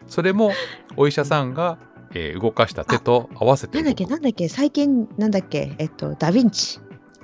[0.08, 0.52] それも
[0.98, 1.78] お医者さんが、
[2.14, 6.80] えー動かした手と合わせてなんだっけなんだっけ最近なんだっけえっとダヴィンチ。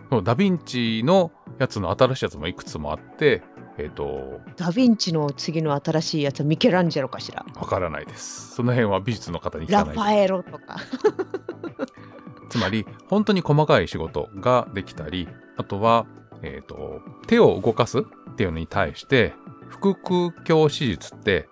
[0.09, 3.43] そうダヴィンチのやつの新しいやつもいくつもあって
[3.77, 7.45] えっ、とダヴィンチの次の新しいやつはミケランジェロかしら。
[7.55, 8.55] わからないです。
[8.55, 10.77] その辺は美術の方に聞かないとラファエロとか。
[12.49, 16.05] つまり本当に細かい仕事ができたりあとは、
[16.41, 18.03] えー、と手を動かすっ
[18.35, 19.33] ていうのに対して
[19.81, 21.49] 腹腔鏡手術って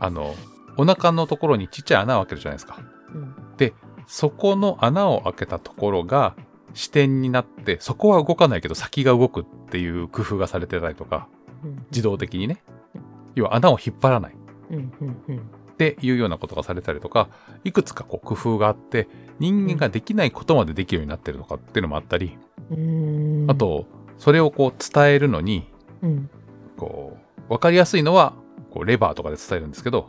[0.00, 0.34] あの
[0.78, 2.78] お腹のところにちっちゃい穴を開けるじゃないですか。
[3.14, 3.34] うん。
[4.06, 6.34] そこの穴を開けたところが
[6.72, 11.28] 視点になってそこは動かないけど先が動くっていう工夫がされてたりとか
[11.62, 11.86] うん。
[11.90, 12.62] 自動的にね。
[13.34, 14.36] 要は穴を引っ張らない。
[14.70, 15.38] うんうんうん。
[15.38, 15.40] っ
[15.76, 17.28] ていうようなことがされたりとか
[17.64, 22.36] いくつかこう工夫があって人間ができないことまでできるようになってるのかっていうのもあったり、
[23.48, 23.86] あと
[24.16, 25.70] それをこう伝えるのに
[26.02, 26.30] うん。
[26.76, 28.34] こう分かりやすいのは
[28.70, 30.08] こうレバーとかで伝えるんですけど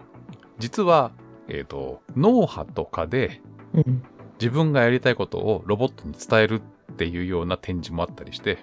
[0.60, 1.12] 実は、
[1.48, 3.42] えー、と脳波とかで
[3.74, 4.04] うん。
[4.40, 6.62] 自分がやりたいことをロボットに伝える
[6.94, 8.58] っていうような展示もあったりして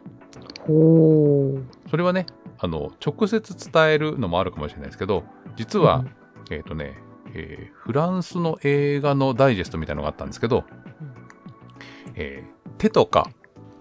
[0.67, 2.27] それはね
[2.59, 6.05] あの直接伝えるのもあるかもしれないですけど実は、
[6.51, 6.99] えっ、とね、
[7.35, 10.65] えーフランスの映画のダイジェストみたいなのがあったんですけど、
[12.15, 13.31] えー手とか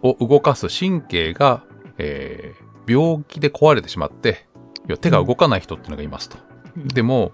[0.04, 1.64] を動かす神経が、
[1.98, 4.46] えー病気で壊れてしまって
[4.88, 6.38] 要は手が動かない人っていうのがいますと。
[6.78, 6.88] うん。
[6.88, 7.32] でも、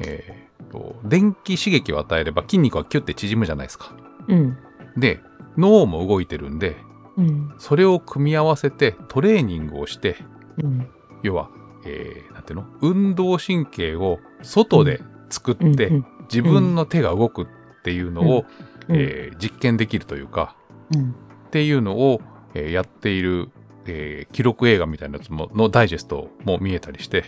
[0.00, 3.92] えーと電気刺激を与えれば筋肉はキュッて縮むじゃないですか。
[4.28, 4.56] うん。
[4.96, 5.20] で
[5.56, 6.76] 脳も動いてるんで
[7.16, 7.54] うん。
[7.58, 10.16] それを組み合わせてトレーニングをして
[10.62, 10.88] うん。
[11.22, 11.50] 要は、
[11.84, 12.66] えーなんていうの？
[12.82, 17.46] 運動神経を外で作って、うん自分の手が動くっ
[17.82, 18.44] ていうのを、
[18.88, 18.96] うん。
[18.96, 20.54] えー実験できるというか
[20.94, 21.10] うん。
[21.10, 21.14] っ
[21.50, 22.20] ていうのを、
[22.54, 23.50] えーやっている、
[23.86, 27.24] えー記録映画みたいなやつものダイジェストも見えたりして、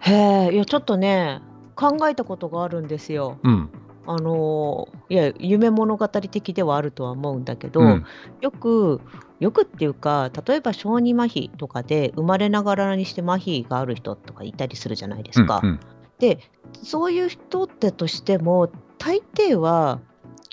[0.00, 0.14] へ
[0.48, 1.42] えいやちょっとね
[1.74, 3.38] 考えたことがあるんですよ。
[3.42, 3.70] うん
[4.06, 8.04] あのーいや夢物語的ではあるとは思うんだけど、うん
[8.40, 9.00] よく
[9.40, 15.60] よくっていうか例えば小児麻痺とかで生まれながらにして麻痺がある人とかいたりするじゃないですか。
[15.62, 15.80] うんうん
[16.18, 16.38] で
[16.82, 20.00] そういう人ってとしても大抵は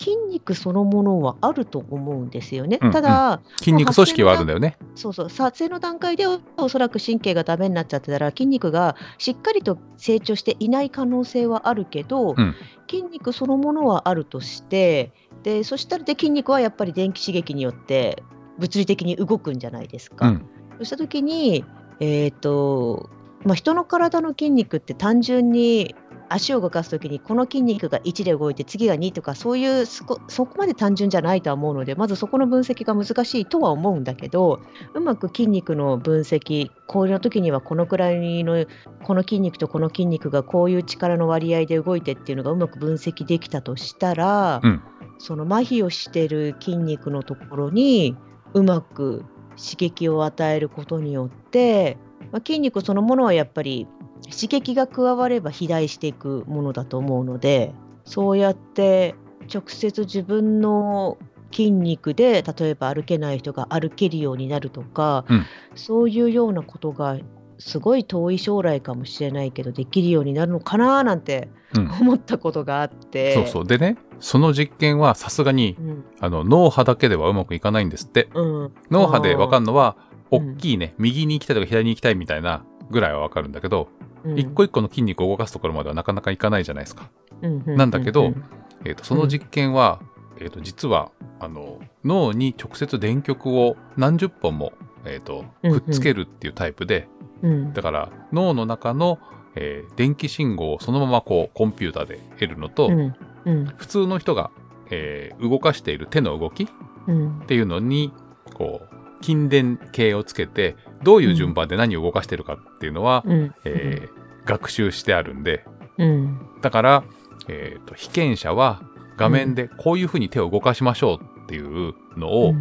[0.01, 2.79] 筋肉そのものはあると思うんですよね。
[2.81, 4.77] うんうんただ、筋肉組織はあるんだよね。
[4.95, 6.25] そうそう撮影の段階で
[6.57, 12.55] おそらく神経がダメになっちゃってたら筋肉がしっかりと成長していない可能性はあるけど、うん
[12.89, 18.21] 筋肉そのものはあるとしてでそしたらで筋肉はやっぱり電気刺激によって
[18.59, 20.27] 物理的に動くんじゃないですか。
[20.27, 20.45] うん
[20.77, 21.63] そうした時に、
[21.99, 23.09] えーと
[23.45, 25.95] まあ、人の体の筋肉って単純に
[26.33, 34.61] 足を動かす時にこの筋肉が1で動いて次が2とかそういうそこそこまで単純じゃないとは思うのでまずそこの分析が難しいとは思うんだけど
[34.93, 38.65] うまく筋肉の分析こういう時にはこのくらいの
[39.03, 44.81] この筋肉とこの筋肉がこういう力の割合で動いてっていうのがうまく分析できたとしたら、うん。
[45.21, 48.17] その麻痺をしてる筋肉のところに
[48.55, 49.23] うまく
[49.55, 51.97] 刺激を与えることによって、
[52.31, 53.87] まあ、筋肉そのものはやっぱり
[54.29, 57.73] 刺激が加われば肥大していくものだと思うので
[58.05, 59.15] そうやって
[59.53, 61.17] 直接自分の
[61.51, 65.45] 筋肉で例えば歩けない人が歩けるようになるとか、うん。
[65.75, 67.17] そういうようなことが
[67.59, 71.91] すごい遠い将来かもしれないけどできるようになるのかななんてうん。
[71.91, 73.33] 思ったことがあって。
[73.35, 73.67] そうそう。
[73.67, 76.05] でねその実験はさすがにうん。
[76.19, 78.29] あの脳波だけではうまくいかないんですって。
[78.33, 78.71] うん。
[78.89, 79.97] 脳波で分かるのは
[80.31, 80.53] うん。
[80.53, 83.89] 大きいね、右に行きたいとか左に行きたいみたいなぐらいは分かるんだけど、
[84.23, 84.39] うん。
[84.39, 87.09] 一個一個の筋肉を動かすところまではなかなかいかないじゃないですか。
[87.41, 88.43] うんうんなんだけどうん
[88.83, 90.01] えー、とその実験は、
[90.39, 94.73] えー、と実はあの脳に直接電極を何十本も、
[95.05, 95.79] えー、とうんうん。
[95.81, 97.07] くっつけるっていうタイプで、
[97.43, 97.73] うん。
[97.73, 99.19] だから脳の中の、
[99.55, 103.15] えー電気信号をそのままこうコンピューターで得るのと、うん。
[103.45, 103.65] うん。
[103.77, 104.49] 普通の人が、
[104.89, 106.67] えー動かしている手の動きっ
[107.07, 107.43] うん。
[107.47, 108.11] ていうのに
[108.53, 108.81] こ
[109.19, 113.53] う筋電計をつけてどういう順番で何を動かしてるかっていうのは、うん。
[113.65, 115.65] えー学習してあるんで。
[115.99, 116.39] うん。
[116.63, 117.03] だから、
[117.47, 118.81] えーと被験者は
[119.15, 122.53] 画面でこういうふうに手を動かしましょうっていうのを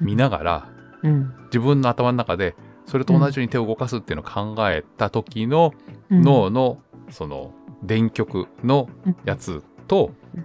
[0.00, 0.68] 見ながら、
[1.02, 1.34] うん。
[1.46, 2.54] 自分の頭の中で
[2.86, 5.74] それと同じように手を動かすっていうのを考えた時の
[6.10, 6.22] うん。
[6.22, 6.78] 脳の
[7.10, 9.16] その電極のうん。
[9.26, 10.44] やつと、うん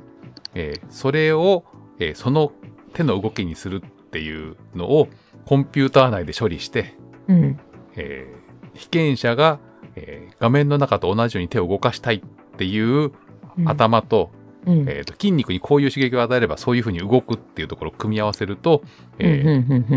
[0.53, 1.63] えーそれを、
[1.99, 2.51] えーその
[2.93, 5.07] 手の動きにするっていうのを
[5.45, 6.93] コンピューター内で処理して、
[7.27, 7.59] うん。
[7.95, 8.43] えー
[8.75, 9.59] 被験者が、
[9.95, 12.21] えー画面の中と同じように手を動かしたいっ
[12.57, 13.11] ていう
[13.57, 13.69] うん。
[13.69, 14.31] 頭と,、
[14.65, 14.79] うん。
[14.89, 18.81] えーと筋肉にこういう刺激を与えればそういうふうに動くっていうところを組み合わせると、
[19.19, 19.87] えー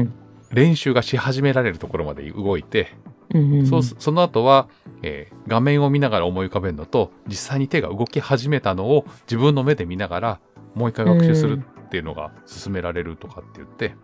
[0.53, 2.89] 練習がし始められるところまで動いて、
[3.67, 4.69] そその後は、
[5.03, 10.41] えー画面を見ながら思い浮かべるのと実際に手が動き始めたのを自分の目で見ながら
[10.75, 13.95] もう一回学習するっていうのが進められるとかって言って、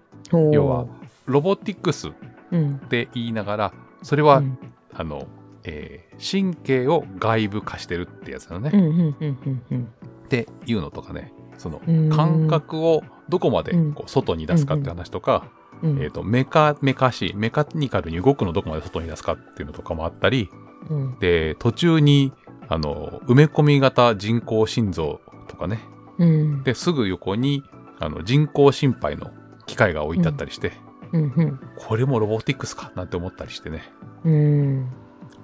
[0.52, 0.86] 要は
[1.26, 2.12] ロボティクスっ
[2.52, 2.78] うん。
[2.78, 4.58] て言いながらそれは、うん。
[4.94, 5.26] あの、
[5.64, 9.88] えー神経を外部化してるってやつなのね、うんうんうんうんうん。
[10.24, 11.32] っていうのとかね。
[11.58, 12.10] そのうん。
[12.10, 13.92] 感覚をどこまでうん。
[13.92, 15.48] こう外に出すかって話とか、
[15.82, 15.98] うん。
[16.00, 20.48] えー、とメカメカシメカニカルに動くのどこまで外に出すかっていうのとかもあったり
[20.88, 21.18] うん。
[21.18, 22.32] で途中に
[22.68, 25.80] あの埋め込み型人工心臓とかね。
[26.18, 26.62] うん。
[26.62, 27.64] ですぐ横に
[28.04, 29.30] あの人工心肺の
[29.66, 30.72] 機械が置いてあったりして、
[31.12, 33.82] うんこれもロボティクスかなんて思ったりしてね。
[34.24, 34.92] うん。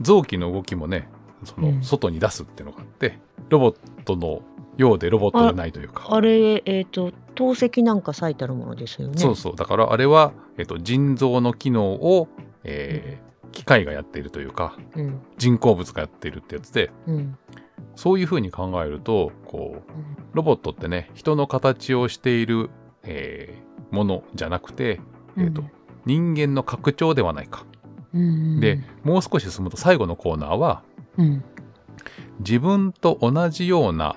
[0.01, 1.09] 臓器の動きもね
[1.45, 1.83] そのうん。
[1.83, 3.19] 外に出すっていうのがあって
[3.51, 4.43] ロボットの
[4.77, 6.07] ようでロボットじゃないというか。
[6.11, 9.19] あれえっと透析なんか最たるものですよね。
[9.19, 9.57] そうそう。
[9.57, 12.29] だからあれは、えっと、腎臓の機能を、
[12.65, 15.21] えー機械がやっているというかうん。
[15.39, 17.37] 人工物がやっているってやつでうん
[17.97, 19.91] そういうふうに考えるとこう
[20.33, 22.71] ロボットってね人の形をしている、
[23.03, 25.01] えーものじゃなくて、
[25.39, 25.65] えーと
[26.05, 27.65] 人間の拡張ではないか。
[28.15, 30.83] うんでもう少し進むと最後のコーナーは
[31.17, 31.45] うん。
[32.41, 34.17] 自分と同じような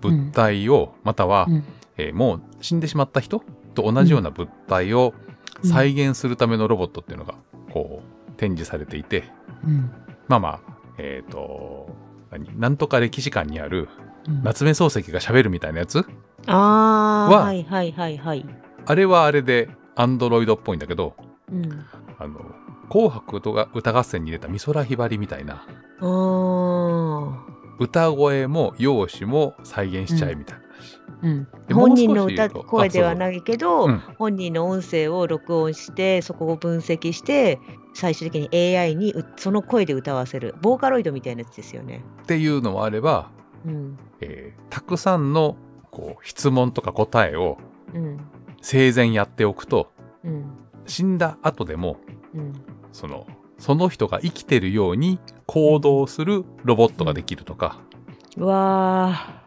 [0.00, 1.64] 物体を、または、うん。
[1.96, 3.42] えーもう死んでしまった人
[3.74, 5.14] と同じような物体を
[5.62, 5.70] うん。
[5.70, 7.34] 再現するためのロボットっていうのが
[7.72, 9.24] こう展示されていて。
[9.64, 9.90] うん。
[10.28, 10.60] まあまあ
[10.98, 11.88] えっ、と
[12.30, 13.88] 何なんとか歴史館にある
[14.26, 14.42] うん。
[14.42, 16.04] 夏目漱石が喋るみたいなやつ？
[16.46, 18.46] ああははいはいはいはい。
[18.86, 21.14] あれはあれでアンドロイドっぽいんだけど
[21.52, 21.84] うん。
[22.18, 22.40] あの
[22.88, 25.66] 紅白歌歌合戦に出た美空ひばりみたいな。
[27.80, 30.62] 歌声も容姿も再現しちゃえみたいな。
[30.62, 30.67] 話、
[31.22, 31.48] うん。
[31.66, 33.98] で本人の歌声ではないけど、うん。
[34.18, 37.58] 本人の音声を録音してそこを分析して
[37.94, 40.54] 最終的に AI にうその声で歌わせる。
[40.60, 42.04] ボーカロイドみたいなやつですよね。
[42.22, 43.30] っていうのもあれば、
[43.66, 43.98] うん。
[44.20, 45.56] えーたくさんの
[45.90, 47.58] こう質問とか答えを
[47.94, 48.20] うん。
[48.60, 49.92] 生前やっておくと
[50.24, 50.44] うん。
[50.86, 51.96] 死んだ後でも
[52.34, 52.52] うん。
[52.92, 53.26] その
[53.58, 57.80] その人が生きてるように行動するロボットができるとか、
[58.36, 59.37] うわー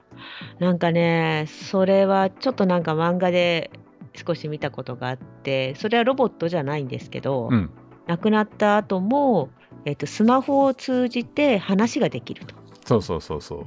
[0.59, 3.71] なんかねそれはちょっとなんか漫画で
[4.13, 7.69] 少し見たことがあってそれはロボットじゃないんですけど、うん
[8.07, 9.49] 亡くなった後も、
[9.85, 12.55] えっとスマホを通じて話ができると。
[12.85, 13.65] そうそうそうそう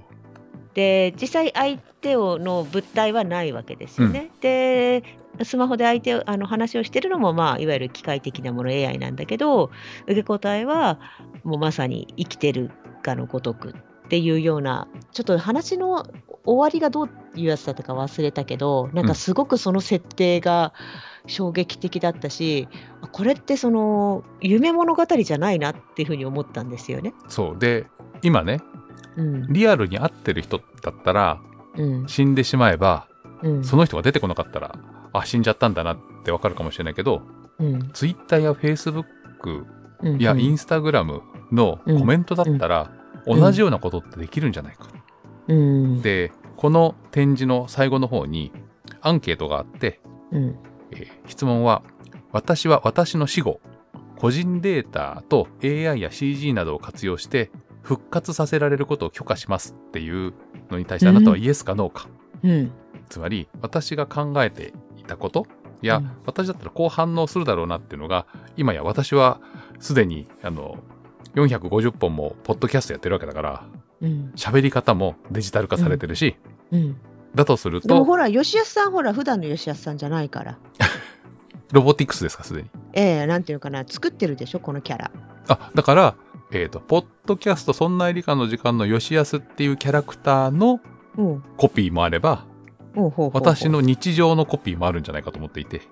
[0.74, 4.30] で実際相手をの物体はないわけですよね。
[4.40, 5.04] で
[5.42, 9.70] スマホで相手をあの話をしてるのも、まあ、いわゆる機械的なもの AI なんだけど
[10.04, 11.00] 受け答えは
[11.42, 12.70] もうまさに生きてる
[13.02, 16.06] かのごとくっていうようなちょっと話の
[16.44, 20.72] 終わりがどういうやつだったか忘れたけどなんかすごくその設定が
[21.26, 22.68] 衝撃的だったし、
[23.00, 27.14] あこれってその夢物語じゃないなっていうふうに思ったんですよね。
[27.28, 27.58] そう。
[27.58, 27.86] で
[28.22, 28.60] 今ね
[29.16, 29.52] うん。
[29.52, 31.40] リアルに会ってる人だったら
[31.76, 32.08] うん。
[32.08, 33.08] 死んでしまえば
[33.42, 33.64] うん。
[33.64, 34.78] その人が出てこなかったら
[35.14, 37.22] あ死んじゃったんだなってわかるかもしれないけど
[37.58, 37.90] うん。
[37.92, 39.04] ツイッターやフェイスブッ
[39.40, 39.66] ク
[40.18, 42.90] やインスタグラムのコメントだったら
[43.26, 43.40] うん。
[43.40, 44.88] 同じようなことってできるんじゃないか。
[45.48, 48.52] うんでこの展示の最後の方に
[49.00, 50.58] アンケートがあってうん。
[50.92, 51.82] えー質問は
[52.32, 53.60] 私は私の死後
[54.18, 57.50] 個人データと AI や CG などを活用して
[57.82, 60.32] 復活させられることを許可しますっていう
[60.70, 62.08] のに対してあなたはイエスかノーか、
[62.42, 62.72] うん。
[63.08, 65.46] つまり私が考えていたこと
[65.82, 68.26] や、うん私だったらこう反応するだろうなっていうのが
[68.56, 69.40] 今や私は
[69.78, 70.78] すでにあの
[71.34, 73.64] 450本もポッドキャストやってるわけだから
[74.00, 74.32] うん。
[74.36, 76.36] 喋り方もデジタル化されてるし、
[76.70, 76.96] うん。
[77.34, 80.58] だとするとでもほら、吉安さん、ほら、普段の吉安さんじゃないから。
[81.72, 85.10] ロボティクスですかすでにええなんていうのかな、作ってるでしょ、このキャラ。
[85.48, 86.14] あだから
[86.52, 90.80] えっ、とポッドキャストそんな理科の時間の吉安っていうキャラクターの
[91.16, 91.42] うん。
[91.56, 92.44] コピーもあれば
[92.94, 95.82] ほうほうほうほう私の日常のコピーもあるんじゃないかと思っていて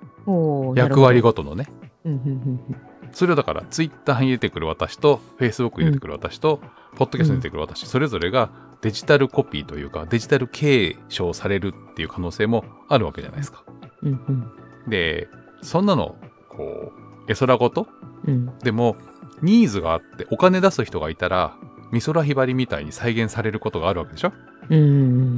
[0.76, 1.20] 役割。
[1.20, 1.66] ごとのね
[2.04, 2.76] うんうんうん
[3.12, 6.60] それをだからツイッターに出てくる私とフェイスブックに出てくる私と、
[6.96, 13.64] ポッドキャストに出てくる私、それぞれがデジタルコピーというかデジタル継承されるっていう可能性もあるわけじゃないですか。
[14.02, 14.52] うんうん。
[14.88, 15.28] で
[15.62, 16.16] そんなの
[16.48, 16.92] こ
[17.26, 17.86] う絵空事？
[18.26, 18.58] うん。
[18.58, 18.96] でも
[19.40, 21.56] ニーズがあってお金出す人がいたら
[21.92, 24.32] 美空ひばりみたいに再現されることがあるわけでしょ？
[24.68, 24.84] うんう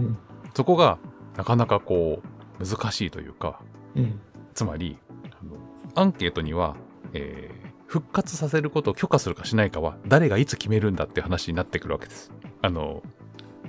[0.08, 0.18] ん
[0.54, 0.98] そこが
[1.36, 2.22] なかなかこ
[2.60, 3.60] う難しいというか
[3.94, 4.20] うん。
[4.54, 4.98] つまり
[5.94, 6.76] アンケートには、
[7.12, 12.32] えー復活させることを許可するかしないかは誰がいつ決めるんだっていう話になってくるわけです。
[12.62, 13.02] あの、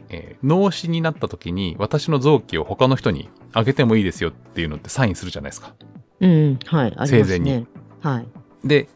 [0.09, 5.73] えー脳死になった時に私の臓器を他の人にあげてもいいですよっていうのってサインするじゃないですか。
[6.21, 7.67] うんうんはいあ生前ねに
[8.01, 8.27] はい
[8.67, 8.87] で、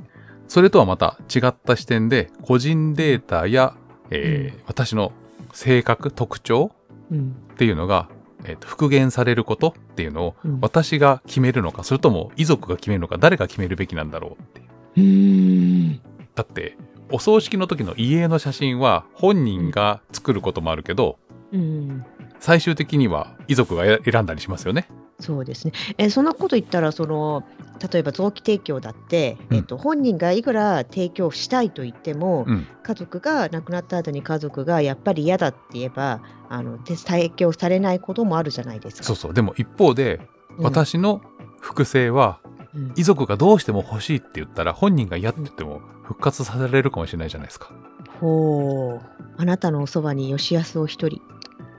[0.48, 3.76] それとはまた違った視点で個人データや、
[4.10, 5.12] えー私の
[5.54, 6.72] 性格、特徴
[7.12, 8.10] うんっていうのが、
[8.46, 14.69] えーと復元されることっていうのをうん私が決めるのか、それとも遺族が決めるのか、誰が決めるべきなんだろうっていう。
[14.96, 16.02] うーん
[16.36, 16.78] だって、
[17.12, 21.18] お葬式の時の遺影の写真は本人が作ることもあるけど、
[21.52, 22.06] うん
[22.40, 24.88] 最終的には遺族がえ選んだりしますよね。
[25.20, 25.74] そうですね。
[25.98, 27.44] えそんなこと言ったらその
[27.92, 32.68] 例えば臓器提供だって、うんえっと本人がいくら提供したいと言っても、うん。
[32.84, 39.04] 家族が亡くなった後に家族がやっぱり嫌だって言えばあのて提供されないこともあるじゃないですか。
[39.04, 39.34] そうそう。
[39.34, 40.22] でも一方で、
[40.58, 41.22] うん私の
[41.62, 42.49] 複製はうん
[42.96, 47.72] 遺族がどうしても欲しいって言ったら本人が嫌って言っても復活させられるかもしれないじゃないですか。
[48.20, 49.02] ほう
[49.38, 51.22] あなたのおそばに吉安を一人。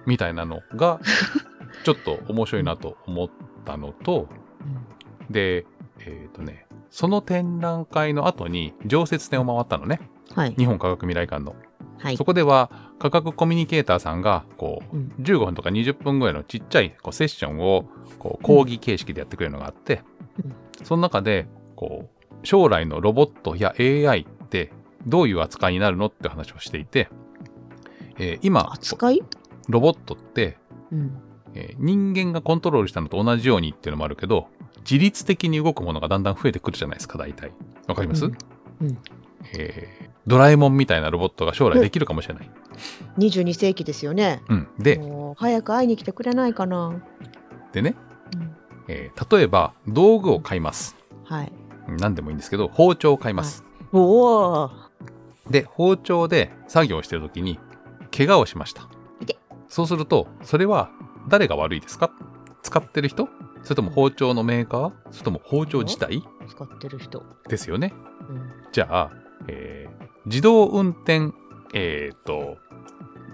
[0.07, 1.01] みたいなのが
[1.85, 3.31] ちょっと面白いなと思っ
[3.65, 4.29] たのと、
[5.29, 5.67] で、
[6.01, 10.01] えっ、とね、その展覧会の後に常設展を回ったのね。
[10.35, 11.55] はい日本科学未来館の。
[11.99, 12.25] はいそ。
[12.25, 17.85] こでは科学コミュニケーターさんがこううん15分とか20分ぐらいのちっちゃいこうセッションを
[18.19, 20.03] こう講義形式でやってくれるのがあって、
[20.43, 24.73] うんその中でこう将来のロボットや AI って
[25.07, 27.09] どういう扱いになるのって話をしていて、
[28.19, 29.23] えー今扱い、
[29.69, 30.59] ロボットって、
[30.93, 31.19] うん。
[31.55, 34.49] えー人間がコントロールしたのと同じようにっていうのもあるけど
[34.89, 37.53] 自律的に動くものがだんだん増えてくるじゃないですか大体。
[37.87, 38.37] わかります、うん。
[38.83, 38.99] うん。
[39.55, 42.51] えードラえもんみたいなロボットが将来できるかもしれない、
[43.19, 44.43] 22世紀ですよね。
[44.49, 45.01] うん、で
[45.37, 47.03] 早く会いに来てくれないかな。
[47.73, 47.97] でね
[48.35, 48.60] うん
[48.91, 50.97] えー例えば道具を買います。
[51.25, 51.53] はい。
[52.01, 53.65] 何でもいいんですけど包丁を買います。
[53.93, 54.71] おお。
[55.49, 57.59] で包丁で作業してる時に
[58.17, 58.89] 怪我をしました。
[59.69, 60.91] そうするとそれは
[61.29, 62.11] 誰が悪いですか？
[62.63, 63.29] 使ってる人？
[63.63, 64.93] それとも包丁のメーカー？
[65.13, 66.25] それとも包丁自体？
[66.49, 67.23] 使ってる人。
[67.49, 67.95] ですよね。
[68.29, 69.11] うんじゃあ、
[69.47, 71.31] えー自動運転、
[71.73, 72.59] えーと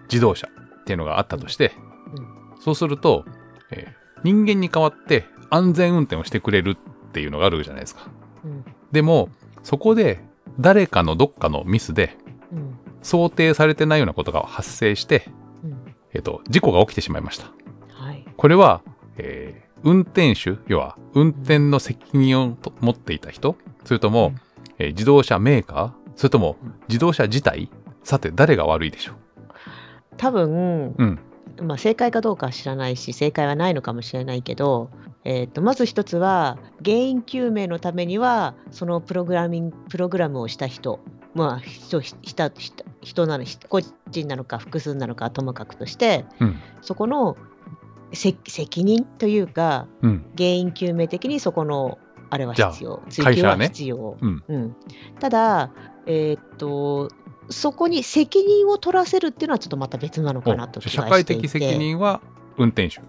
[0.08, 1.72] 自動車っていうのがあったとして、
[2.16, 3.24] うんそうすると、
[3.70, 8.08] えー人間に代わって安全運転をしてくれるっていうのがあるじゃないですか。
[8.44, 9.28] うんでも、
[9.62, 10.20] そこで
[10.60, 12.16] 誰かのどっかのミスで
[12.52, 15.28] うん想定されてないようなことが発生して、
[15.64, 17.52] うんえっと、事故が起きてしまいました。
[17.88, 18.24] はい。
[18.36, 18.82] これは、
[19.18, 24.32] えー運転手、要は運転の責任をと持っていた人、それとも、
[24.78, 27.70] えー自動車メーカー、それともうん自動車自体、
[28.02, 29.12] さて誰が悪いでしょ
[30.16, 30.94] 多分、う。
[30.96, 31.18] うん。
[31.62, 34.90] まあ、正解かどうかは知らないし正解はないのかもしれないけど、
[35.24, 41.00] えー、とまず一つは原因究明のためにはそのプログラミングプログラムをした人
[41.34, 43.80] まあ人人人人なの個
[44.10, 46.56] 人なのか複数なのかはともかくとしてうん。
[46.82, 47.36] そこの
[48.12, 50.26] せ責任というかうん。
[50.36, 51.98] 原因究明的にそこの
[52.30, 54.44] あれは必要追及は必要、うん。
[54.48, 54.76] うん、
[55.20, 55.70] ただ
[56.06, 57.08] えっ、と
[57.50, 62.20] そこに責任を取らせるっていうのはちょっとまた別なのかなとお社会的責任は
[62.56, 63.00] 運転手。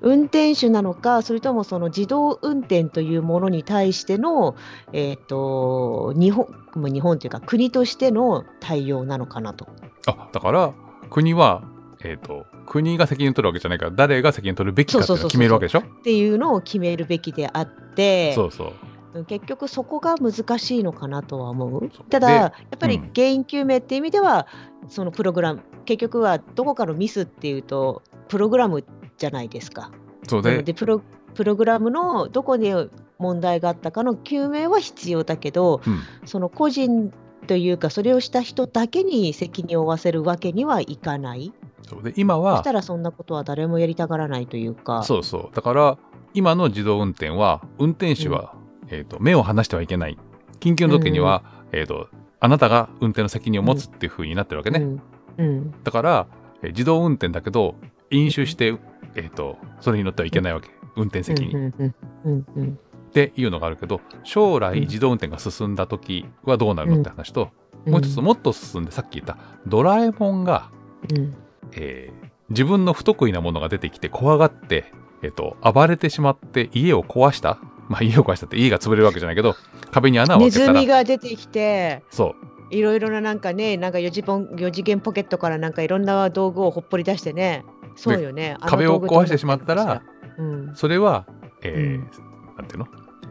[0.00, 4.54] 運転手なのかそれともその自動運転というものに対しての、
[4.92, 9.66] えー、と日本日本というか国としての対応なのかなと。
[10.06, 10.74] あ、だから
[11.10, 11.64] 国は、
[12.04, 15.80] えー、と国が責任を取るわけじゃないから誰が責任を取るべきかっていうのを決めるわけでしょ？
[15.80, 18.34] っていうのを決めるべきであって。
[18.34, 18.66] そうそう。
[18.68, 18.91] うん
[19.26, 21.90] 結局そこが難しいのかなとは思う。
[22.08, 24.46] ただでやっぱりうん原因究明っていう意味では、
[24.88, 28.84] そのプログラム結局はどこかのミスっていうとプログラム
[29.18, 29.90] じゃないですか。
[30.28, 31.02] そうででプロ
[31.34, 32.72] プログラムのどこに
[33.18, 37.12] 問題があったかの究明は必要だけどうん、その個人
[37.46, 41.52] というかそれをした人だけに責任を負わせるわけにはいかない。
[41.88, 45.02] そうで今そはしたらそんなことは誰もやりたがらないというか。
[45.02, 45.98] そうそうだから
[46.34, 48.54] 今の自動運転は運転手は、
[48.92, 50.18] えー、と目を離してはいけない。
[50.60, 55.00] 緊急の時には、えー、とあなたが運転の責任を持つっていう風になってるわけね、うん。
[55.38, 55.74] うん。
[55.82, 56.26] だから、
[56.62, 57.74] えー自動運転だけど
[58.10, 58.76] 飲酒して、
[59.16, 60.68] えー、とそれに乗ってはいけないわけ。
[60.94, 62.78] 運転責任、うんうんうんうん
[63.08, 64.80] っていうのがあるけど将来うん。
[64.82, 67.50] 自動運転が進んだ時はどうなるのって話と、
[67.86, 67.92] うん。
[67.92, 70.70] もう一つもっと進んでさっき言ったドラえもんが、
[71.10, 71.34] うん。
[71.72, 77.58] えー自分の不得意なものが出てきて怖がって、えっと暴れてしまって家を壊した
[77.92, 79.54] まあ家を壊したって家が潰れるわけじゃないけど
[79.90, 80.80] 壁に穴を開ネズけたら。
[80.80, 82.34] ミが出てきてそ
[82.70, 82.74] う。
[82.74, 87.64] いろいろななんかねなんか4次元4次元ポケットからなんかいろんな道具をほっぽり出してね。
[87.96, 88.56] そうよね。
[88.62, 90.02] 壁を壊してしまったら
[90.38, 91.26] うんそれは、
[91.62, 92.56] えーうん。
[92.56, 92.86] なんていうの？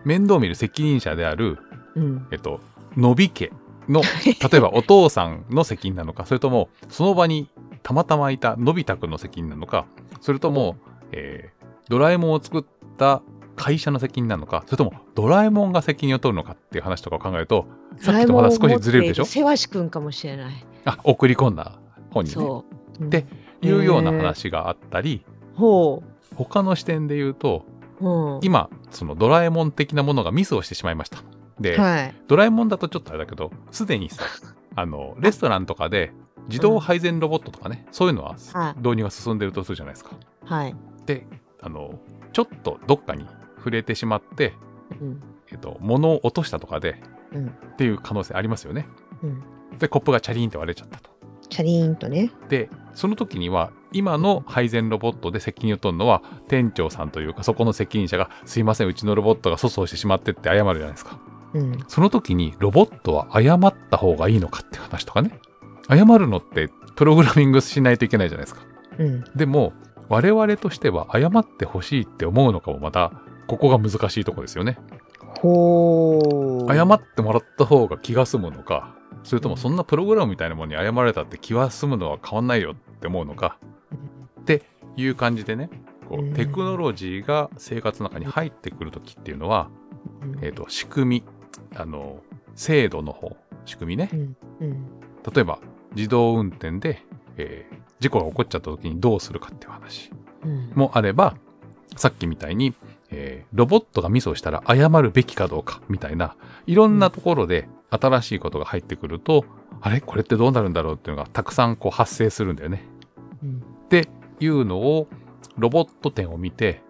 [0.05, 1.57] 面倒見る責任者である、
[1.95, 2.27] うん。
[2.31, 2.59] えっと、
[2.95, 3.51] のび家
[3.89, 4.01] の
[4.51, 7.49] 例えばお父さんの責任なのかそれともその場に
[7.81, 9.87] たまたまいたのび太くんの責任なのか
[10.21, 10.77] それとも、
[11.11, 12.63] えードラえもんを作っ
[12.97, 13.21] た
[13.55, 19.25] 会社の責任なのかそれともドラえもんが責任を取るのかっていう話とかを考えるとさっきとまだ少しずれるでしょ？
[19.25, 20.65] せわしくんかもしれない。
[20.85, 21.79] あ送り込んだ
[22.09, 22.29] 本に？
[22.29, 22.65] ねそ
[22.99, 23.09] う、うん。
[23.09, 23.25] で
[23.61, 25.23] いうような話があったり
[25.55, 26.01] ほ
[26.35, 27.65] 他の視点で言うと
[27.99, 28.37] う、う。
[28.37, 31.19] ん、今そのドラえもん的なものがミスをしてしまいました。
[31.59, 32.15] で、はい。
[32.27, 34.23] ドラえもんだとちょっとあれだけどすでにさ
[34.75, 36.13] あのレストランとかで
[36.47, 38.77] 自動配膳ロボットとかね、そういうのははい。
[38.79, 40.11] 導入が進んでるとするじゃないですか。
[40.45, 40.75] はい、
[41.05, 41.27] で
[41.61, 41.99] あの
[42.33, 43.25] ちょっとどっかに
[43.61, 44.53] 触れてしまって、
[44.99, 45.21] うん。
[45.51, 47.01] えっと、物を落としたとかで
[47.33, 47.47] うん。
[47.47, 48.87] っていう可能性ありますよね。
[49.23, 51.09] うん、でコップがチャリーンって割れちゃったと。
[51.49, 52.31] チャリーンとね。
[52.49, 61.19] でその時には今の配膳ロボットで責任を取るのは店長さんというかそこの責任者が「すいませんうちのロボットが粗相してしまって」って謝るじゃないですか。
[61.53, 61.79] うん。
[61.87, 65.39] その時にロボットは謝った方がいいのかって話とかね。
[65.89, 68.61] 謝るのってプログラミングしないといけないじゃないですか。
[68.97, 69.23] うん。
[69.35, 69.73] でも
[70.09, 73.11] 我々としては謝ってほしいって思うのかもまた
[73.51, 74.77] ここが難しいとこですよね。
[75.41, 83.57] ほう謝ってもらった方が気が済むのかそれともそんなプログラムみたいなものに謝られたって気は済むのは変わんないよって思うのか
[84.39, 84.63] って
[84.95, 85.69] いう感じでね
[86.07, 89.69] こうテクノロジーが生活の中に入ってくる時っていうのは、
[90.21, 90.45] うん。
[90.45, 91.23] えー、と仕組み
[91.75, 92.21] あの
[92.55, 93.35] 制度の方
[93.65, 94.09] 仕組みね。
[94.13, 94.85] うんうん。
[95.33, 95.59] 例えば
[95.95, 97.03] 自動運転で、
[97.35, 100.09] えー事故が起こっちゃった時にどうするかっていう話
[100.43, 100.71] うん。
[100.73, 101.35] もあれば
[101.95, 102.73] さっきみたいに、
[103.11, 106.35] えーロボットがミスをしたら謝るべきかどうかみたいな
[106.65, 109.45] いろんなところで新しいことが入ってくると、
[109.81, 109.99] あれ？
[109.99, 112.85] これってどうなるんだろうっていうのがたくさんこう発生するんだよね。
[113.43, 114.07] うんって
[114.39, 115.07] いうのを
[115.57, 116.81] ロボット展を見て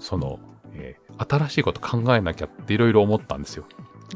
[0.00, 0.40] その、
[0.74, 3.64] えー新しいこと考えなきゃっていろいろ思ったんですよ。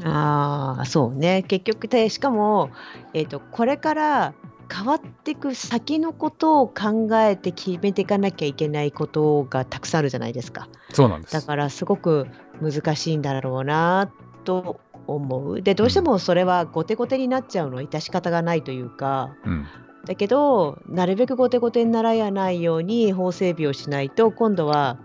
[0.05, 2.71] ああそうね結局でしかも、
[3.13, 4.33] えー、とこれから
[4.73, 10.67] 変わっていく先のことを考えて決めていかなきゃいけないことがたくさんあるじゃないですか。
[10.91, 11.33] そうなんです。
[11.33, 12.27] だからすごく
[12.59, 14.11] 難しいんだろうな
[14.45, 15.61] と思う。
[15.61, 19.35] でどうしてもそれは後手後手になっちゃうのは致し方がないというか。
[19.45, 19.67] うん、
[20.05, 24.97] だけどなるべく後手後手にならないように法整備をしないと今度は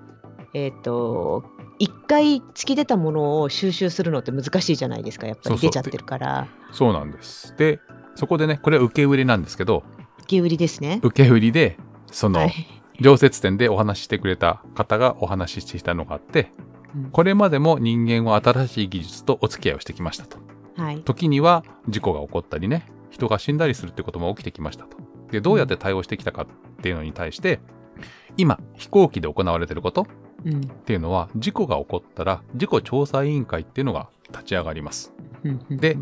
[0.55, 1.45] えっ、と
[1.79, 5.27] 一回突き出たものを収集するのって難しいじゃないですか。
[5.27, 6.49] やっぱり出ちゃってるから。
[6.73, 7.55] そうなんです。
[7.59, 7.81] で
[8.19, 9.85] そこでねこれは受け売りなんですけど
[10.19, 10.99] 受け売りですね。
[11.05, 11.77] 受け売りで
[12.11, 12.53] その、はい。
[13.01, 16.51] 常設展でお話ししてくれた方がお話ししていたのがあって
[16.97, 17.11] うん。
[17.13, 20.39] これまでも人間は新しい技術とお付き合いをしてきましたと。
[20.77, 21.03] はい。
[21.03, 24.97] 時には事故が起こったりね人が死んだりするってことも起きてきましたと。
[25.31, 26.47] でどうやって対応してきたかっ
[26.83, 27.61] ていうのに対して
[28.37, 30.09] 今飛行機で行われていること
[30.45, 30.57] うん。
[30.57, 35.15] っていうのは事故が起こったら事故調査委員会っていうのが立ち上がります、
[35.71, 35.97] で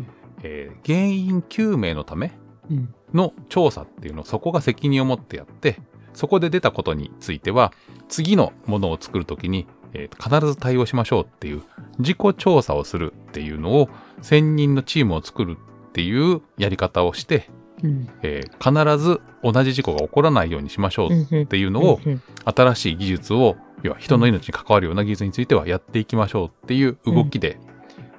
[0.47, 2.31] えー原因究明のため
[2.69, 2.93] うん。
[3.13, 5.79] の調査っていうのをそこが責任を持ってやって
[6.13, 7.71] そこで出たことについては
[8.09, 11.61] 次のものを作るときに、えー必ず対応しましょうっていう
[11.99, 13.89] 自己調査をするっていうのを
[14.21, 15.57] 専任のチームを作る
[15.89, 17.49] っていうやり方をして、
[17.83, 18.09] うん。
[18.23, 27.66] えー必ず同じ事故が起こらないようにしましょうっていうのをうん新しい技術を要は人の命に関わるような技術についてはやっていきましょうっていう動きで、うん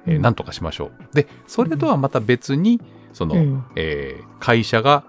[0.09, 1.15] えーなんとかしましょう。
[1.15, 2.81] でそれとはまた別に
[3.13, 3.63] その、うん。
[3.75, 5.03] えー会社が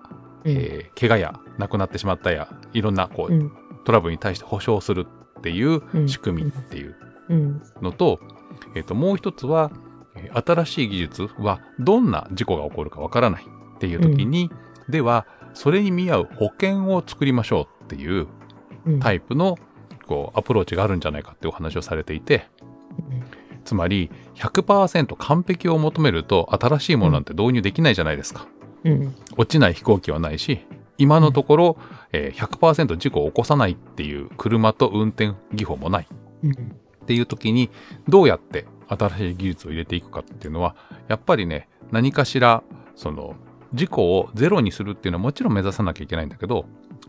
[0.45, 0.53] うん。
[0.53, 3.53] えー怪我や亡くなってしまったやいろんなこう、うん。
[3.85, 5.07] トラブルに対して保証する
[5.39, 6.09] っていううん。
[6.09, 6.97] 仕組みっていう
[7.29, 7.63] うん。
[7.83, 8.21] のと,、
[8.75, 9.71] えー、ともう一つは、
[10.17, 14.51] えー新しい技術はどんな事故が起こるかわからないっていう時に、
[14.89, 18.27] ではそれに見合う保険を作りましょうっていう
[18.87, 19.01] うん。
[19.01, 19.57] タイプの
[20.07, 22.47] こうアプローチがあるんじゃないかっていうお話をされていて
[23.65, 28.47] つまり100%完璧を求めると新しいものなんて導入できないじゃないですか。
[28.85, 29.15] うん。
[29.37, 30.61] 落ちない飛行機はないし
[30.99, 31.77] 今のところ、
[32.13, 36.09] えー100%事故を起こさないっていう車と運転技法もない。
[36.45, 36.53] うん。
[36.53, 36.55] っ
[37.07, 37.71] ていう時に
[38.09, 40.77] どうやって新しい技術を入れていくかっていうのは
[41.09, 42.63] やっぱりね何かしら
[42.95, 43.35] その
[43.73, 46.67] 事故をゼロにするっていうのはもちろん目指さなきゃいけないんだけど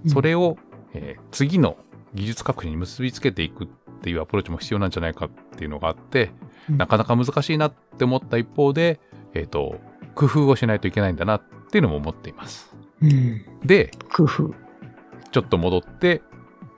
[0.07, 0.57] それを、
[0.93, 1.77] えー次の
[2.13, 3.67] 技術革新に結びつけていくっ
[4.01, 6.31] ていうアプローチも必要なんじゃないかっていうのがあって、
[6.69, 6.77] うん。
[6.77, 8.99] なかなか難しいなって思った一方で、
[9.33, 9.79] えっ、と、
[10.15, 11.41] 工夫をしないといけないんだなっ
[11.71, 12.75] ていうのも思っています。
[13.01, 13.45] うん。
[13.63, 14.53] で、工夫。
[15.31, 16.21] ちょっと戻って、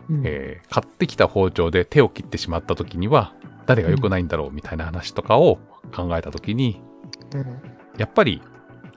[0.10, 0.22] うん。
[0.26, 3.34] えー買ってきた包丁で手を切ってしまった時には、
[3.66, 5.60] 誰が良くないんだろうみたいな話とかを
[5.96, 6.82] 考えた時に、
[7.34, 7.62] うん。
[7.98, 8.42] やっぱり、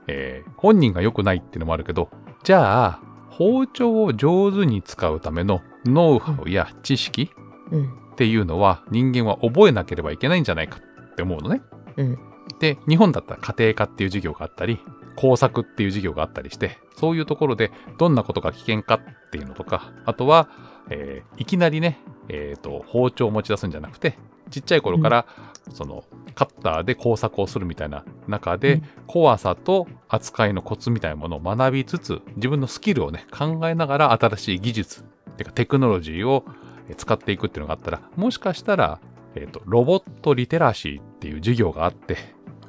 [0.09, 2.11] えー本人が良くないっていうのもあるけど、
[2.43, 7.31] じゃあ、包丁を上手に使うためのノウハウや知識
[7.71, 11.63] うんっていうのは人間は覚えなければいけないんじゃないかって思うのね。
[11.97, 12.19] うん
[12.59, 14.79] で、日本だったら家庭科っていう授業があったり、
[15.17, 20.49] 工作っていう授業があったりして、そういうところでどんなことが危険かっていうのとか、あとは、
[20.91, 24.19] えーいきなりね、えっ、と、包丁を持ち出すんじゃなくて、
[24.51, 25.27] ちっちゃい頃から、
[25.71, 26.05] その、
[26.35, 35.05] カッターで工作をするみたいな中で、怖さと扱いのコツみたいなものを学びつつ、自分のスキルをね、考えながら新しい技術、
[35.37, 36.45] てかテクノロジーを
[36.89, 39.01] えー使っていくっていうのがあったら、もしかしたら、
[39.35, 42.17] えっ、と、ロボットリテラシーっていう授業があって、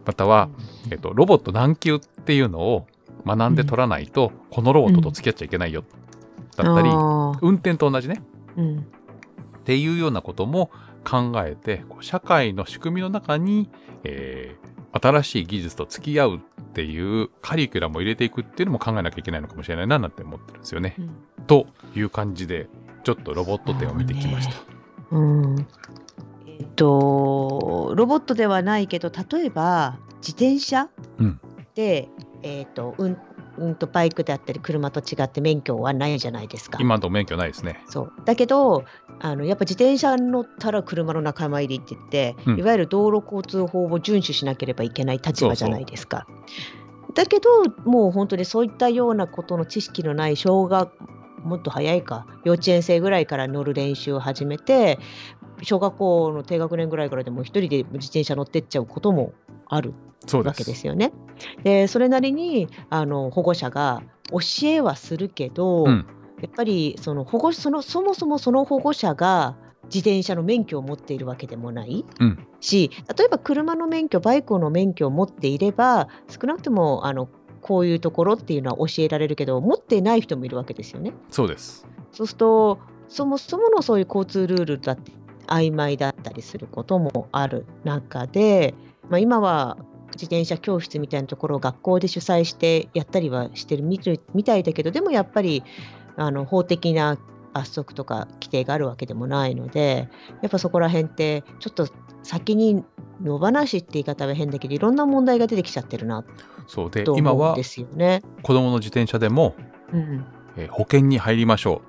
[0.06, 0.50] または、
[0.89, 2.88] えっ、と、ロボット何級っていうのを
[3.26, 5.84] 学んで取らないと、このロボットと付き合っちゃいけないよ、
[6.56, 6.89] だったり、
[7.41, 8.22] 運転と同じね、
[8.58, 8.88] うん
[9.68, 10.72] っていうようなことも
[11.03, 13.70] 考えて、社会の仕組みの中に、
[14.05, 16.39] えー新しい技術と付き合うっ
[16.74, 20.95] ていうカリキュラムを入れていくっていうのも考えなきゃいけないのかもしれないななんて思ってるんですよね。
[20.97, 21.09] うん
[21.45, 22.68] という感じで、
[23.03, 24.55] ちょっとロボット展を見てきました。
[25.11, 25.68] うん
[26.47, 30.89] えっとロボットではないけど例えば自転車
[31.20, 31.39] うん
[31.76, 32.09] で、
[32.41, 33.18] えっとうん
[33.57, 36.78] うんとバイクであったり車と違って免許はないじゃないですか。
[36.80, 37.84] 今のとこ免許ないですね。
[37.89, 38.86] そうだけど
[39.20, 46.28] あのやっぱ自転車に乗ったら車の仲間入りって言って、うんいわゆる道路交通法を遵守しなければいけない立場じゃないですか。
[47.13, 47.49] だけど
[47.86, 50.91] もう本当にそういったようなことの知識のない小学
[51.43, 54.99] もっと早いか幼稚園生ぐらいから乗る練習を始めて
[55.63, 59.34] 小学校の低学年ぐらいからでも一人で自転車乗ってっちゃうことも
[59.68, 59.93] ある
[60.34, 60.53] わ。
[60.53, 61.13] けですよね。
[61.63, 66.05] でそれなりにあの保護者が教えはするけど、うん
[66.42, 77.30] やっぱりその保護そのそもそもその保護者が自転車の免許を持っているわけでもない、うんし例えば車の免許バイクの免許を持っていれば少なくともあの
[77.62, 81.14] こういうところっていうのは教えられるけど持っていない人もいるわけですよね。
[81.30, 81.86] そうです。
[82.12, 82.80] そうすると
[83.10, 85.12] そもそものそういう交通ルールだって
[85.46, 88.74] 曖昧だったりすることもある中で、
[89.10, 89.78] まあ、今は
[90.14, 94.00] 自転車教室みたいなところを学校で主催してやったりはしてるみ
[94.44, 95.64] たいだけどでもやっぱり
[96.18, 97.18] あの法的な
[97.53, 100.09] 罰則とか規定があるわけでもないので
[100.41, 101.88] やっぱそこら辺ってちょっと
[102.22, 102.84] 先に
[103.24, 106.24] 野放しって言い方は変だけどいろんな問題が出てきちゃってるな
[106.68, 106.91] そう。
[106.91, 108.22] で、と今は思うんですよね。
[108.43, 109.55] 子供の自転車でも、
[109.91, 110.26] うん
[110.57, 111.82] えー保険に入りましょ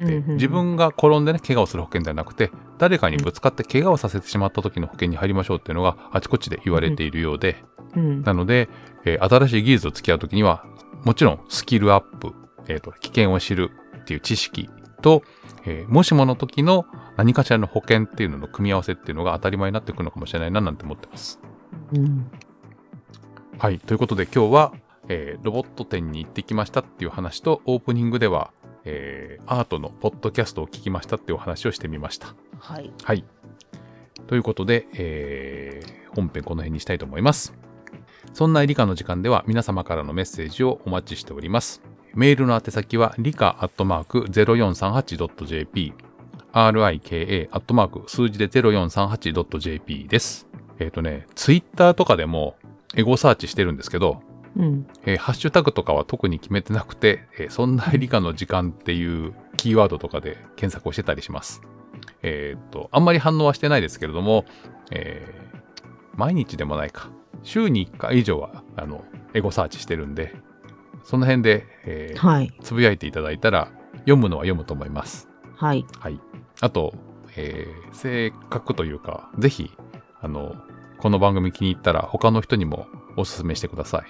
[0.00, 0.34] ううんうんうん。
[0.36, 7.56] 自分が転んでね、怪我をする保険ではなくて、誰かにぶつかって怪我をさせてしまった時の保険に入りましょうっていうのがあちこちで言われているようで、
[7.94, 8.68] うんなので、
[9.04, 10.64] えー新しい技術を付き合うときには、
[11.04, 12.32] もちろんスキルアップ、
[12.68, 14.68] えーと、危険を知るっていう知識
[15.00, 15.22] と、
[15.64, 16.86] えーもしもの時の
[17.16, 21.40] 何かしらの保険っていうのの組み合わせっていうのが当たり前になってくるのかもしれないななんて思ってます。
[21.94, 22.30] うん
[23.58, 23.78] はい。
[23.78, 24.72] ということで今日は、
[25.08, 28.50] えーロボット展に行ってきましたっていう話と、オープニングでは、
[28.84, 32.34] えーアートのポッドキャストを聞きましたっていうお話をしてみました。
[32.58, 33.24] はいはい。
[34.26, 37.54] ということで、えー本編この辺にしたいと思います。
[38.34, 41.82] そんな理科の時間では皆様からのメッセージをお待ちしております。
[42.14, 45.94] メールの宛先は理科アットマーク 0438.jp
[46.52, 50.46] rika アットマーク数字で 0438.jp です。
[50.78, 52.56] えっ、とね、ツイッターとかでも
[52.94, 54.22] エゴサーチしてるんですけど、
[54.56, 61.62] うんえーハッシュタグとかは特に決めてなくて、えーそんな理科の時間っていうキーワードとかで検索をしてたりします。
[62.22, 64.44] えーっと、あんまり反応はしてないですけれども、
[64.90, 65.52] えー
[66.14, 67.08] 毎日でもないか。
[67.42, 69.02] 週に1回以上は、あの、
[69.32, 70.34] エゴサーチしてるんで、
[71.04, 72.52] その辺で、えーはい。
[72.62, 75.28] つぶやいていただいたら読むのは読むと思います。
[75.56, 75.84] はい。
[75.98, 76.20] はい。
[76.60, 76.94] あと、
[77.36, 79.72] えー、せっかくというか、ぜひ、
[80.20, 80.54] あの、
[80.98, 82.86] この番組気に入ったら他の人にも
[83.16, 84.04] おすすめしてください。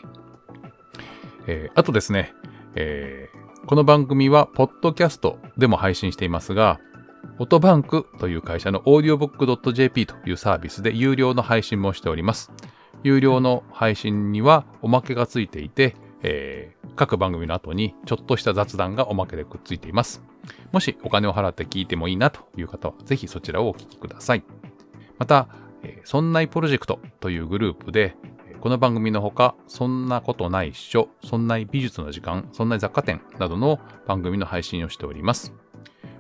[1.47, 2.34] えーあとですね、
[2.74, 6.80] えーこの番組は、ポッドキャストでも配信していますが、
[7.38, 12.51] オトバンクという会社の audiobook.jp というサービスで有料の配信もしております。
[13.05, 20.22] 有料の配信にはおまけがついていて、えー各番組の後にちょっとした雑談がおまけでくっついています。
[20.72, 24.45] もしお金を払って聞いてもいいなという方は、ぜひそちらをお聞きください。
[25.18, 25.49] また、
[26.05, 28.16] そんないプロジェクトというグループで、
[28.61, 35.53] この番組のほか、そんなことないっしょ、そんない美術の時間、そんない雑貨店などの番組の配信をしております。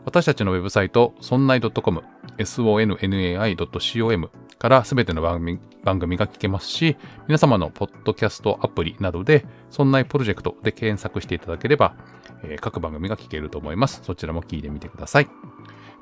[0.04, 2.02] 私たちのウェブサイト、そんない .com、
[2.38, 11.94] sonnai.com からすべての番組番組が聞けますし、皆様のポッドキャストアプリなどで、そんないプロジェクトで検索していただければ、
[12.42, 14.00] えー各番組が聞けると思います。
[14.04, 15.28] そちらも聞いてみてください。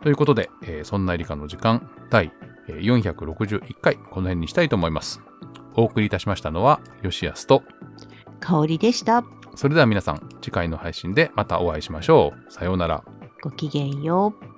[0.02, 2.32] ということで、えーそんな理科の時間第
[2.68, 5.20] えー461回、この辺にしたいと思います。
[5.74, 7.62] お送りいたしましたのは、吉安と、
[8.40, 9.24] 香りでした。
[9.54, 12.52] それでは皆さん、次回の配信でまたお会いしましょう。
[12.52, 13.04] さようなら。
[13.42, 14.49] ごきげんよう。